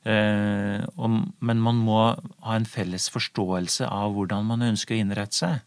Uh, 0.02 0.82
og, 0.98 1.20
men 1.46 1.62
man 1.62 1.78
må 1.86 2.00
ha 2.42 2.56
en 2.58 2.66
felles 2.66 3.06
forståelse 3.14 3.86
av 3.86 4.16
hvordan 4.16 4.48
man 4.50 4.66
ønsker 4.72 4.98
å 4.98 5.04
innrette 5.04 5.38
seg. 5.38 5.62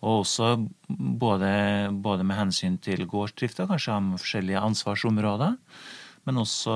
Og 0.00 0.22
også 0.22 0.54
både, 0.88 1.50
både 1.92 2.24
med 2.24 2.38
hensyn 2.38 2.78
til 2.80 3.04
gårdsdrifta, 3.08 3.66
kanskje 3.68 3.96
ha 3.96 4.20
forskjellige 4.20 4.62
ansvarsområder. 4.70 5.56
Men 6.28 6.40
også 6.40 6.74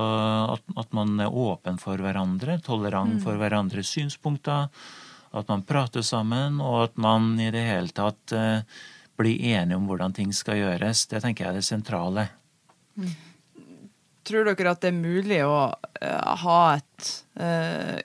at, 0.55 0.65
at 0.77 0.93
man 0.97 1.19
er 1.21 1.33
åpen 1.33 1.77
for 1.81 2.01
hverandre, 2.01 2.59
tolerant 2.65 3.21
for 3.23 3.37
hverandres 3.41 3.91
synspunkter. 3.93 4.69
At 5.35 5.49
man 5.51 5.65
prater 5.67 6.05
sammen, 6.05 6.61
og 6.63 6.85
at 6.85 7.01
man 7.01 7.33
i 7.41 7.49
det 7.53 7.65
hele 7.67 7.91
tatt 7.93 8.33
eh, 8.35 8.61
blir 9.19 9.41
enige 9.55 9.77
om 9.77 9.87
hvordan 9.89 10.15
ting 10.15 10.33
skal 10.33 10.61
gjøres. 10.61 11.05
Det 11.11 11.21
tenker 11.23 11.45
jeg 11.45 11.53
er 11.53 11.59
det 11.59 11.67
sentrale. 11.67 12.27
Tror 14.25 14.47
dere 14.47 14.73
at 14.73 14.81
det 14.81 14.91
er 14.93 14.97
mulig 14.97 15.41
å 15.45 15.57
eh, 16.01 16.35
ha 16.45 16.59
et 16.77 17.09
eh, 17.37 17.99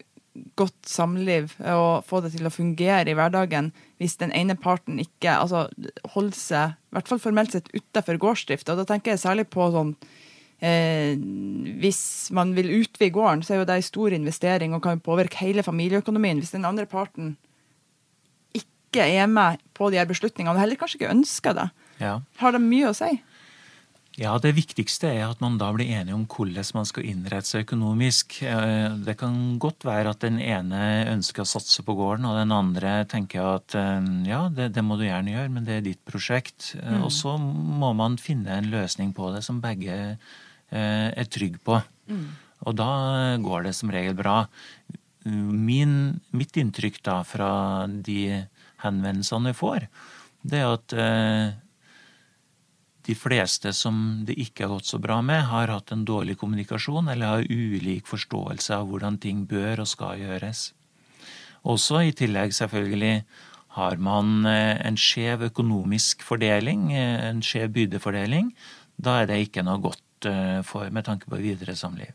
godt 0.56 0.88
samliv 0.88 1.52
og 1.60 2.04
få 2.08 2.20
det 2.24 2.32
til 2.36 2.46
å 2.48 2.52
fungere 2.52 3.10
i 3.10 3.16
hverdagen 3.18 3.72
hvis 4.00 4.16
den 4.20 4.32
ene 4.32 4.56
parten 4.56 4.98
ikke 5.02 5.34
altså, 5.42 5.66
holder 6.14 6.36
seg, 6.38 6.74
i 6.90 6.96
hvert 6.96 7.10
fall 7.10 7.20
formelt 7.22 7.52
sett, 7.52 7.68
utenfor 7.74 8.18
gårdsdrift? 8.22 8.68
Og 8.72 8.80
da 8.80 8.86
tenker 8.88 9.12
jeg 9.14 9.22
særlig 9.22 9.46
på 9.52 9.66
sånn 9.74 9.94
eh, 10.64 11.14
Hvis 11.82 12.30
man 12.36 12.54
vil 12.56 12.72
utvide 12.80 13.12
gården, 13.14 13.44
så 13.44 13.54
er 13.54 13.62
jo 13.62 13.68
det 13.68 13.76
en 13.80 13.86
stor 13.90 14.16
investering 14.16 14.74
og 14.76 14.82
kan 14.84 15.00
påvirke 15.04 15.40
hele 15.44 15.64
familieøkonomien. 15.66 16.40
Hvis 16.40 16.54
den 16.56 16.64
andre 16.68 16.86
parten 16.88 17.36
ikke 18.56 19.04
er 19.06 19.28
med 19.30 19.60
på 19.76 19.90
de 19.92 20.00
her 20.00 20.08
beslutningene, 20.10 20.56
og 20.56 20.60
heller 20.64 20.80
kanskje 20.80 21.00
ikke 21.00 21.12
ønsker 21.14 21.54
det, 21.60 21.68
Ja. 22.00 22.20
har 22.40 22.52
det 22.52 22.60
mye 22.64 22.88
å 22.90 22.96
si? 22.96 23.20
Ja, 24.20 24.34
Det 24.36 24.52
viktigste 24.52 25.08
er 25.08 25.30
at 25.30 25.40
man 25.40 25.56
da 25.56 25.70
blir 25.72 25.88
enige 25.88 26.12
om 26.12 26.26
hvordan 26.28 26.66
man 26.76 26.88
skal 26.88 27.06
innrette 27.08 27.48
seg 27.48 27.64
økonomisk. 27.64 28.42
Eh, 28.44 28.92
Det 29.00 29.16
kan 29.16 29.56
godt 29.58 29.86
være 29.88 30.10
at 30.12 30.20
den 30.20 30.36
ene 30.38 31.06
ønsker 31.08 31.40
å 31.40 31.48
satse 31.48 31.80
på 31.82 31.94
gården, 31.96 32.26
og 32.28 32.36
den 32.36 32.52
andre 32.52 33.06
tenker 33.08 33.56
at 33.56 33.74
eh, 33.74 34.10
ja, 34.28 34.42
det, 34.52 34.74
det 34.76 34.84
må 34.84 34.98
du 35.00 35.06
gjerne 35.06 35.32
gjøre, 35.32 35.52
men 35.54 35.64
det 35.64 35.78
er 35.78 35.86
ditt 35.88 36.04
prosjekt. 36.04 36.74
Mm. 36.76 37.00
Og 37.06 37.10
så 37.16 37.38
må 37.40 37.94
man 37.96 38.18
finne 38.20 38.58
en 38.58 38.68
løsning 38.68 39.14
på 39.16 39.32
det 39.32 39.40
som 39.46 39.62
begge 39.64 39.96
eh, 39.96 41.08
er 41.08 41.32
trygge 41.32 41.64
på. 41.64 41.80
Og 42.68 42.76
da 42.76 42.92
går 43.40 43.64
det 43.64 43.74
som 43.78 43.88
regel 43.88 44.12
bra. 44.18 44.42
Min, 45.24 46.20
mitt 46.36 46.60
inntrykk 46.60 47.00
da 47.06 47.22
fra 47.24 47.52
de 47.88 48.44
henvendelsene 48.84 49.54
jeg 49.54 49.60
får, 49.60 49.88
det 50.44 50.60
er 50.60 50.76
at 50.76 50.96
eh, 50.96 51.56
de 53.10 53.16
fleste 53.18 53.72
som 53.74 54.22
det 54.26 54.38
ikke 54.38 54.66
har 54.66 54.76
gått 54.76 54.90
så 54.92 55.00
bra 55.02 55.18
med, 55.24 55.42
har 55.50 55.72
hatt 55.72 55.90
en 55.94 56.06
dårlig 56.06 56.36
kommunikasjon 56.40 57.10
eller 57.10 57.34
har 57.34 57.48
ulik 57.50 58.06
forståelse 58.10 58.76
av 58.76 58.86
hvordan 58.90 59.18
ting 59.22 59.44
bør 59.50 59.82
og 59.82 59.90
skal 59.90 60.20
gjøres. 60.20 60.70
Også 61.68 62.04
i 62.06 62.14
tillegg, 62.16 62.54
selvfølgelig, 62.56 63.24
har 63.76 64.00
man 64.02 64.46
eh, 64.48 64.80
en 64.86 64.96
skjev 64.98 65.44
økonomisk 65.50 66.24
fordeling, 66.26 66.88
eh, 66.96 67.28
en 67.28 67.42
skjev 67.44 67.70
byrdefordeling. 67.76 68.48
Da 68.98 69.20
er 69.20 69.30
det 69.30 69.42
ikke 69.44 69.64
noe 69.66 69.82
godt 69.82 70.26
eh, 70.30 70.60
for, 70.66 70.88
med 70.90 71.06
tanke 71.06 71.30
på 71.30 71.38
videre 71.42 71.76
samliv. 71.78 72.14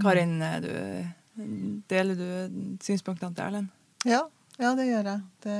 Karin, 0.00 0.38
eh, 0.42 0.60
du, 0.64 1.82
deler 1.90 2.20
du 2.20 2.78
synspunktene 2.84 3.34
til 3.34 3.44
Erlend? 3.48 3.74
Ja, 4.08 4.22
ja 4.60 4.72
det 4.78 4.88
gjør 4.88 5.10
jeg. 5.12 5.26
Det, 5.44 5.58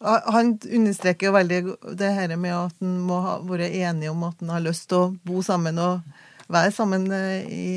han 0.00 0.58
understreker 0.62 1.26
jo 1.26 1.34
veldig 1.34 1.60
det 1.98 2.10
her 2.14 2.34
med 2.36 2.54
at 2.54 2.74
han 2.78 2.98
må 3.02 3.18
ha, 3.24 3.38
være 3.42 3.70
enig 3.80 4.10
om 4.12 4.22
at 4.28 4.38
han 4.42 4.52
har 4.54 4.62
lyst 4.62 4.88
til 4.90 4.98
å 4.98 5.14
bo 5.26 5.42
sammen 5.42 5.80
og 5.82 6.04
være 6.48 6.72
sammen 6.74 7.08
eh, 7.12 7.48
i 7.48 7.68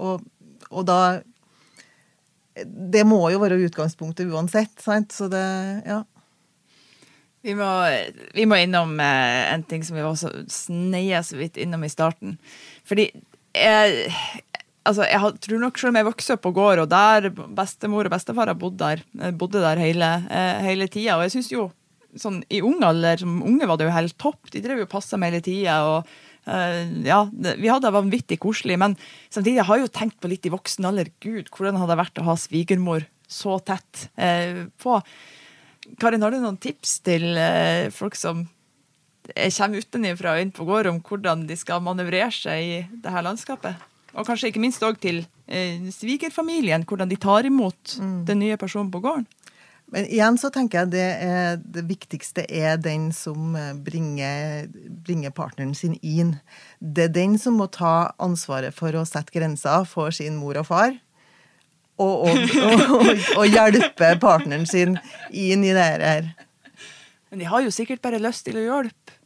Og, 0.00 0.22
og 0.70 0.86
da 0.86 1.20
Det 2.64 3.04
må 3.06 3.20
jo 3.30 3.40
være 3.42 3.60
utgangspunktet 3.66 4.32
uansett, 4.32 4.72
sant? 4.80 5.12
Så 5.12 5.28
det 5.28 5.44
Ja. 5.86 6.04
Vi 7.42 7.54
må, 7.56 7.68
vi 8.36 8.44
må 8.44 8.58
innom 8.60 8.98
eh, 9.00 9.52
en 9.54 9.62
ting 9.64 9.84
som 9.84 9.96
vi 9.96 10.02
også 10.04 10.28
sneia 10.52 11.22
så 11.24 11.38
vidt 11.38 11.56
innom 11.56 11.86
i 11.86 11.88
starten. 11.88 12.34
Fordi 12.84 13.06
jeg, 13.56 14.10
altså 14.90 15.06
jeg 15.06 15.42
tror 15.46 15.60
nok 15.62 15.78
selv 15.80 15.92
om 15.92 15.98
jeg 16.00 16.08
vokste 16.10 16.36
opp 16.36 16.44
på 16.46 16.54
gård, 16.56 16.84
og 16.84 16.88
der 16.90 17.30
bestemor 17.32 18.08
og 18.08 18.14
bestefar 18.14 18.50
har 18.52 18.58
bodd 18.58 18.78
der, 18.80 19.04
eh, 19.20 19.34
bodde 19.34 19.62
der 19.62 19.80
hele, 19.80 20.10
eh, 20.30 20.64
hele 20.66 20.88
tida. 20.90 21.16
Og 21.16 21.26
jeg 21.26 21.38
syns 21.38 21.52
jo 21.52 21.70
sånn 22.18 22.42
i 22.50 22.60
ung 22.66 22.82
alder, 22.82 23.20
som 23.22 23.42
unge 23.46 23.68
var 23.68 23.78
det 23.78 23.86
jo 23.86 23.94
helt 23.94 24.18
topp. 24.18 24.50
De 24.50 24.62
drev 24.62 24.82
jo 24.82 24.88
og 24.88 24.92
passa 24.92 25.18
meg 25.20 25.32
hele 25.32 25.44
tida. 25.46 26.04
Eh, 26.46 26.84
ja, 27.06 27.20
vi 27.30 27.68
hadde 27.68 27.86
det 27.86 27.96
vanvittig 27.96 28.40
koselig. 28.42 28.78
Men 28.80 28.96
samtidig 29.30 29.66
har 29.66 29.78
jeg 29.78 29.88
jo 29.88 29.96
tenkt 29.98 30.20
på 30.20 30.30
litt 30.30 30.46
i 30.46 30.52
voksen 30.52 30.88
alder. 30.88 31.12
Gud, 31.22 31.50
hvordan 31.54 31.78
hadde 31.80 31.94
det 31.94 32.00
vært 32.02 32.22
å 32.22 32.28
ha 32.30 32.38
svigermor 32.40 33.06
så 33.30 33.58
tett 33.62 34.08
eh, 34.16 34.66
på? 34.80 35.00
Karin, 36.00 36.22
har 36.22 36.34
du 36.34 36.40
noen 36.40 36.60
tips 36.60 37.00
til 37.06 37.32
eh, 37.38 37.90
folk 37.94 38.18
som 38.18 38.46
kommer 39.30 39.84
utenfra 39.84 40.34
og 40.34 40.42
inn 40.42 40.50
på 40.54 40.66
gård, 40.66 40.88
om 40.90 40.98
hvordan 41.06 41.46
de 41.46 41.56
skal 41.58 41.82
manøvrere 41.84 42.32
seg 42.34 42.66
i 42.66 42.80
det 42.90 43.14
her 43.14 43.26
landskapet? 43.26 43.89
Og 44.16 44.26
kanskje 44.26 44.50
ikke 44.50 44.62
minst 44.62 44.82
òg 44.82 44.98
til 45.02 45.22
eh, 45.46 45.82
svigerfamilien, 45.94 46.86
hvordan 46.88 47.10
de 47.10 47.18
tar 47.20 47.46
imot 47.46 47.98
den 48.26 48.42
nye 48.42 48.58
personen 48.60 48.90
på 48.90 49.02
gården? 49.04 49.28
Men 49.90 50.06
igjen 50.06 50.36
så 50.38 50.52
tenker 50.54 50.84
jeg 50.84 50.92
det, 50.92 51.06
er, 51.26 51.56
det 51.58 51.82
viktigste 51.88 52.44
er 52.46 52.78
den 52.78 53.08
som 53.14 53.56
eh, 53.58 53.72
bringer, 53.74 54.68
bringer, 55.06 55.34
partneren 55.34 55.74
sin 55.74 55.96
inn. 56.00 56.36
Det 56.78 57.08
er 57.08 57.14
den 57.16 57.36
som 57.42 57.58
må 57.58 57.66
ta 57.74 58.12
ansvaret 58.22 58.74
for 58.76 58.94
å 58.94 59.06
sette 59.08 59.34
grenser 59.34 59.86
for 59.90 60.14
sin 60.14 60.38
mor 60.38 60.60
og 60.62 60.68
far. 60.70 60.94
Og, 62.00 62.30
og, 62.30 62.54
og, 62.96 63.10
og 63.42 63.50
hjelpe 63.50 64.14
partneren 64.22 64.64
sin 64.68 64.94
inn 65.34 65.66
i 65.66 65.74
det 65.76 65.88
her. 65.90 66.30
Men 67.30 67.42
de 67.42 67.50
har 67.50 67.66
jo 67.66 67.74
sikkert 67.74 68.02
bare 68.02 68.22
lyst 68.22 68.46
til 68.46 68.56
å 68.58 68.62
hjelpe. 68.62 69.18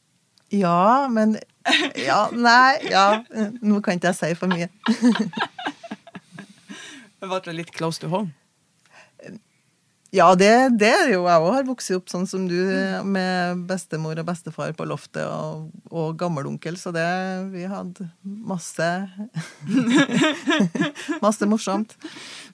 Ja, 0.54 1.06
men 1.12 1.36
Ja, 2.08 2.28
nei, 2.32 2.90
ja. 2.90 3.22
Nå 3.64 3.80
kan 3.84 3.96
ikke 3.98 4.12
jeg 4.12 4.20
si 4.20 4.32
for 4.38 4.52
mye. 4.52 4.68
Det 7.24 7.30
ble 7.30 7.54
litt 7.56 7.70
close 7.72 8.02
to 8.02 8.10
home? 8.12 8.34
Ja, 10.14 10.28
det, 10.38 10.50
det 10.78 10.90
er 10.94 11.08
jo 11.10 11.24
jeg 11.26 11.42
òg 11.42 11.54
har 11.56 11.64
vokst 11.66 11.90
opp 11.96 12.10
sånn 12.12 12.26
som 12.30 12.44
du, 12.46 12.54
med 13.02 13.64
bestemor 13.66 14.20
og 14.20 14.28
bestefar 14.28 14.70
på 14.76 14.86
loftet 14.86 15.24
og, 15.26 15.72
og 15.90 16.12
gammelonkel, 16.20 16.76
så 16.78 16.92
det 16.94 17.06
Vi 17.50 17.64
hadde 17.66 18.06
masse 18.22 18.90
Masse 21.24 21.48
morsomt. 21.50 21.96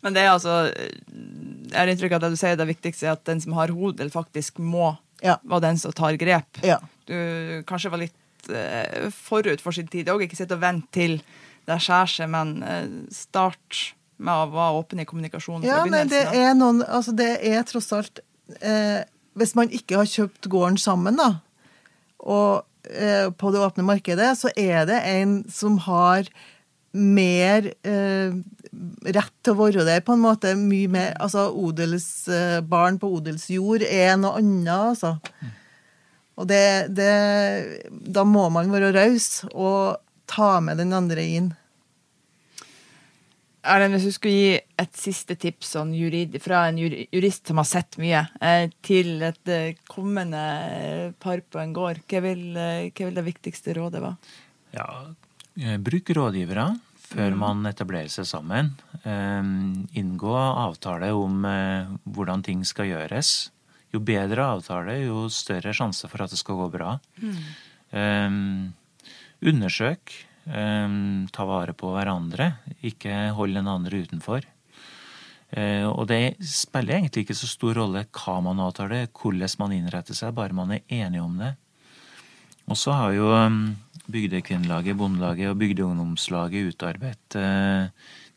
Men 0.00 0.16
det 0.16 0.24
er 0.24 0.32
altså 0.32 0.70
Jeg 0.70 1.76
har 1.76 1.92
inntrykk 1.92 2.16
av 2.16 2.22
at 2.22 2.28
det 2.28 2.38
du 2.38 2.40
sier 2.40 2.56
det 2.56 2.70
viktigste 2.70 3.10
er 3.10 3.18
at 3.18 3.26
den 3.28 3.44
som 3.44 3.58
har 3.58 3.74
hodel, 3.76 4.08
faktisk 4.14 4.62
må 4.62 4.94
ja. 5.20 5.36
være 5.44 5.66
den 5.68 5.82
som 5.82 5.92
tar 5.92 6.16
grep. 6.20 6.62
Ja. 6.64 6.80
Du 7.10 7.60
kanskje 7.68 7.92
var 7.92 8.00
litt 8.06 8.16
forut 9.14 9.62
for 9.62 9.76
sin 9.76 9.88
tid 9.90 10.10
òg. 10.12 10.26
Ikke 10.26 10.38
sitte 10.38 10.58
og 10.58 10.64
vente 10.64 10.90
til 10.96 11.20
det 11.68 11.78
skjærer 11.84 12.10
seg, 12.10 12.30
men 12.32 12.56
uh, 12.64 12.86
start 13.14 13.94
med 14.20 14.34
å 14.34 14.48
være 14.52 14.80
åpen 14.80 15.02
i 15.02 15.06
kommunikasjonen. 15.08 15.66
Ja, 15.68 15.82
nei, 15.88 16.04
det 16.10 16.26
er 16.36 16.52
noen 16.58 16.82
Altså, 16.84 17.14
det 17.16 17.30
er 17.46 17.64
tross 17.68 17.90
alt 17.96 18.20
eh, 18.60 19.00
Hvis 19.38 19.54
man 19.58 19.72
ikke 19.72 20.00
har 20.00 20.10
kjøpt 20.10 20.50
gården 20.52 20.78
sammen, 20.80 21.16
da, 21.20 21.38
og 22.20 22.66
eh, 22.84 23.30
på 23.32 23.52
det 23.52 23.62
åpne 23.64 23.86
markedet, 23.86 24.32
så 24.36 24.52
er 24.58 24.84
det 24.90 24.98
en 25.08 25.38
som 25.48 25.78
har 25.86 26.28
mer 26.90 27.70
eh, 27.86 28.34
rett 29.14 29.34
til 29.40 29.54
å 29.54 29.58
være 29.60 29.86
der, 29.86 30.02
på 30.04 30.16
en 30.16 30.24
måte. 30.24 30.52
Mye 30.58 30.90
mer 30.90 31.14
Altså, 31.22 31.46
odelsbarn 31.54 32.98
på 33.00 33.12
odelsjord 33.20 33.86
er 33.86 34.18
noe 34.20 34.42
annet, 34.42 34.74
altså. 34.74 35.14
Og 36.40 36.48
det, 36.48 36.90
det 36.96 37.12
Da 37.90 38.24
må 38.24 38.48
man 38.52 38.72
være 38.72 38.94
raus 38.96 39.42
og 39.52 40.00
ta 40.30 40.56
med 40.64 40.80
den 40.80 40.94
andre 40.96 41.24
inn. 41.26 41.50
Erlend, 43.60 43.92
hvis 43.92 44.06
du 44.08 44.14
skulle 44.14 44.36
gi 44.38 44.52
et 44.80 44.94
siste 44.96 45.34
tips 45.36 45.74
sånn 45.74 45.90
jurid, 45.92 46.38
fra 46.40 46.62
en 46.70 46.78
jurist 46.80 47.50
som 47.50 47.60
har 47.60 47.68
sett 47.68 47.98
mye, 48.00 48.22
eh, 48.40 48.70
til 48.80 49.20
et 49.26 49.52
eh, 49.52 49.80
kommende 49.90 51.12
par 51.20 51.42
på 51.44 51.60
en 51.60 51.74
gård, 51.76 52.00
hva 52.08 52.22
vil, 52.24 52.44
eh, 52.56 52.88
hva 52.88 53.08
vil 53.10 53.18
det 53.18 53.26
viktigste 53.26 53.76
rådet 53.76 54.00
være? 54.06 54.38
Ja, 54.78 54.88
Bruk 55.82 56.08
rådgivere 56.16 56.70
før 57.10 57.34
mm. 57.34 57.40
man 57.42 57.68
etablerer 57.68 58.08
seg 58.08 58.24
sammen. 58.30 58.70
Inngå 59.98 60.36
avtale 60.38 61.10
om 61.12 61.42
hvordan 62.06 62.44
ting 62.46 62.62
skal 62.64 62.86
gjøres. 62.86 63.50
Jo 63.90 64.00
bedre 64.06 64.44
avtale, 64.56 65.00
jo 65.02 65.24
større 65.32 65.72
sjanse 65.74 66.08
for 66.10 66.22
at 66.22 66.30
det 66.30 66.38
skal 66.38 66.60
gå 66.60 66.68
bra. 66.72 66.92
Mm. 67.18 68.70
Undersøk 69.50 70.12
Um, 70.50 71.28
ta 71.30 71.44
vare 71.46 71.74
på 71.76 71.92
hverandre, 71.92 72.54
ikke 72.86 73.28
hold 73.36 73.54
den 73.54 73.68
andre 73.70 74.00
utenfor. 74.02 74.46
Uh, 75.50 75.86
og 75.90 76.06
det 76.10 76.38
spiller 76.46 76.96
egentlig 76.96 77.26
ikke 77.26 77.36
så 77.38 77.48
stor 77.50 77.76
rolle 77.78 78.06
hva 78.16 78.38
man 78.42 78.62
avtaler, 78.62 79.10
hvordan 79.14 79.54
man 79.60 79.74
innretter 79.76 80.16
seg, 80.16 80.34
bare 80.34 80.56
man 80.56 80.72
er 80.74 80.82
enige 80.88 81.22
om 81.22 81.36
det. 81.38 81.52
Og 82.70 82.78
så 82.78 82.94
har 82.96 83.14
jo 83.14 83.30
um, 83.34 83.76
Bygdekvinnelaget, 84.10 84.96
Bondelaget 84.98 85.52
og 85.52 85.58
Bygdeungdomslaget 85.60 86.72
utarbeidet 86.72 87.38
uh, 87.38 87.90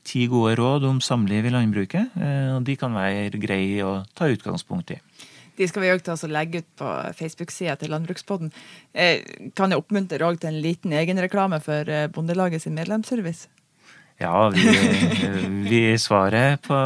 ti 0.05 0.25
gode 0.27 0.57
råd 0.59 0.85
om 0.89 1.01
samliv 1.01 1.47
i 1.47 1.53
landbruket. 1.53 2.17
Eh, 2.19 2.49
og 2.57 2.65
de 2.67 2.73
kan 2.75 2.91
være 2.91 3.39
greie 3.39 3.85
å 3.87 4.01
ta 4.11 4.27
utgangspunkt 4.27 4.91
i. 4.91 4.97
De 5.57 5.67
skal 5.69 5.83
vi 5.83 5.91
òg 5.93 6.07
legge 6.31 6.63
ut 6.63 6.69
på 6.79 6.91
Facebook-sida 7.17 7.75
til 7.77 7.93
Landbrukspodden. 7.93 8.49
Eh, 8.93 9.21
kan 9.57 9.71
jeg 9.71 9.81
oppmuntre 9.81 10.25
òg 10.25 10.39
til 10.41 10.49
en 10.49 10.61
liten 10.63 10.93
egenreklame 10.93 11.59
for 11.61 11.89
eh, 11.89 12.07
Bondelaget 12.09 12.63
sin 12.63 12.73
medlemsservice? 12.73 13.49
Ja, 14.21 14.49
vi, 14.53 14.65
vi 15.71 15.83
svarer 16.01 16.57
på 16.63 16.77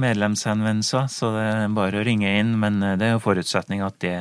medlemshenvendelser, 0.00 1.08
så 1.12 1.32
det 1.36 1.44
er 1.50 1.76
bare 1.76 2.00
å 2.00 2.06
ringe 2.06 2.32
inn. 2.40 2.56
Men 2.60 2.80
det 2.80 3.10
er 3.10 3.16
jo 3.16 3.24
forutsetning 3.24 3.84
at, 3.84 4.00
det, 4.04 4.16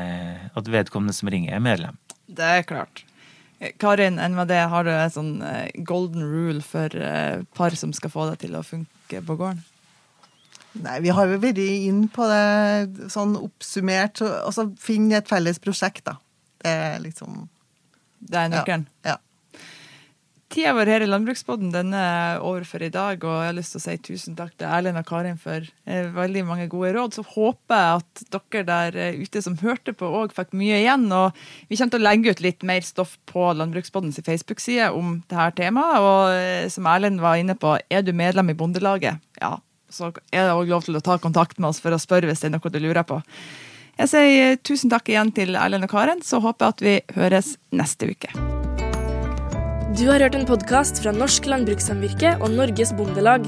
at 0.51 0.71
vedkommende 0.71 1.15
som 1.15 1.31
ringer, 1.31 1.55
er 1.55 1.63
medlem. 1.63 1.99
Det 2.27 2.53
er 2.59 2.67
klart. 2.67 3.05
Karin, 3.79 4.17
enn 4.19 4.35
med 4.35 4.49
det, 4.51 4.65
har 4.67 4.83
du 4.83 4.91
en 4.91 5.11
sånn 5.13 5.35
golden 5.87 6.25
rule 6.27 6.63
for 6.65 6.91
par 7.55 7.77
som 7.79 7.93
skal 7.95 8.11
få 8.11 8.27
det 8.31 8.41
til 8.43 8.57
å 8.59 8.65
funke 8.67 9.21
på 9.23 9.37
gården? 9.39 9.63
Nei, 10.81 10.99
vi 11.05 11.11
har 11.13 11.29
jo 11.29 11.41
vært 11.41 11.59
inn 11.61 12.07
på 12.09 12.25
det 12.29 13.09
sånn 13.13 13.35
oppsummert. 13.37 14.23
Altså 14.25 14.71
finne 14.81 15.19
et 15.19 15.29
felles 15.29 15.61
prosjekt, 15.61 16.07
da. 16.09 16.17
Det 16.63 16.71
er 16.71 16.97
liksom 17.03 17.45
Det 18.23 18.39
er 18.39 18.49
nøkkelen? 18.53 18.87
Ja. 19.03 19.17
ja. 19.17 19.19
Tida 20.53 20.69
vår 20.77 20.89
her 20.91 21.01
i 21.01 21.07
Landbruksboden 21.09 21.71
den 21.73 21.95
er 21.97 22.43
over 22.45 22.61
for 22.69 22.83
i 22.85 22.91
dag, 22.93 23.23
og 23.25 23.39
jeg 23.41 23.47
har 23.49 23.55
lyst 23.57 23.73
til 23.73 23.79
å 23.79 23.83
si 23.87 23.95
tusen 24.05 24.35
takk 24.37 24.51
til 24.53 24.69
Erlend 24.69 24.99
og 24.99 25.07
Karin 25.09 25.39
for 25.41 25.65
eh, 25.65 26.11
veldig 26.13 26.43
mange 26.45 26.67
gode 26.69 26.91
råd. 26.93 27.15
Så 27.17 27.23
håper 27.25 27.79
jeg 27.79 28.03
at 28.03 28.21
dere 28.35 28.67
der 28.67 28.99
eh, 29.01 29.17
ute 29.17 29.41
som 29.41 29.57
hørte 29.63 29.95
på, 29.97 30.05
òg 30.05 30.35
fikk 30.37 30.53
mye 30.59 30.83
igjen. 30.83 31.07
Og 31.09 31.33
vi 31.71 31.79
kommer 31.79 31.95
til 31.95 32.03
å 32.03 32.05
legge 32.05 32.35
ut 32.35 32.45
litt 32.45 32.65
mer 32.69 32.85
stoff 32.85 33.15
på 33.29 33.49
Landbruksbåtens 33.57 34.21
Facebook-side 34.21 34.91
om 34.93 35.15
dette 35.25 35.49
temaet. 35.63 36.05
Og 36.05 36.37
eh, 36.37 36.69
som 36.73 36.89
Erlend 36.91 37.23
var 37.23 37.41
inne 37.41 37.57
på, 37.57 37.73
er 37.89 38.05
du 38.05 38.13
medlem 38.13 38.53
i 38.53 38.57
Bondelaget? 38.59 39.25
Ja, 39.41 39.55
så 39.93 40.09
er 40.33 40.47
det 40.47 40.55
òg 40.55 40.71
lov 40.71 40.87
til 40.87 40.97
å 40.97 41.03
ta 41.03 41.19
kontakt 41.21 41.59
med 41.59 41.69
oss 41.69 41.81
for 41.83 41.93
å 41.93 42.01
spørre 42.01 42.29
hvis 42.29 42.41
det 42.43 42.49
er 42.49 42.55
noe 42.57 42.73
du 42.73 42.79
lurer 42.81 43.05
på. 43.07 43.21
Jeg 44.01 44.09
sier 44.09 44.55
tusen 44.65 44.89
takk 44.89 45.11
igjen 45.11 45.29
til 45.37 45.53
Erlend 45.53 45.85
og 45.85 45.93
Karen, 45.93 46.23
så 46.25 46.41
håper 46.41 46.65
jeg 46.65 46.73
at 46.73 46.83
vi 46.87 46.95
høres 47.19 47.53
neste 47.75 48.09
uke. 48.09 48.33
Du 49.93 50.07
har 50.09 50.23
hørt 50.25 50.33
en 50.33 50.49
podkast 50.49 51.03
fra 51.03 51.13
Norsk 51.13 51.45
Landbrukssamvirke 51.45 52.39
og 52.41 52.49
Norges 52.57 52.95
Bondelag. 52.97 53.45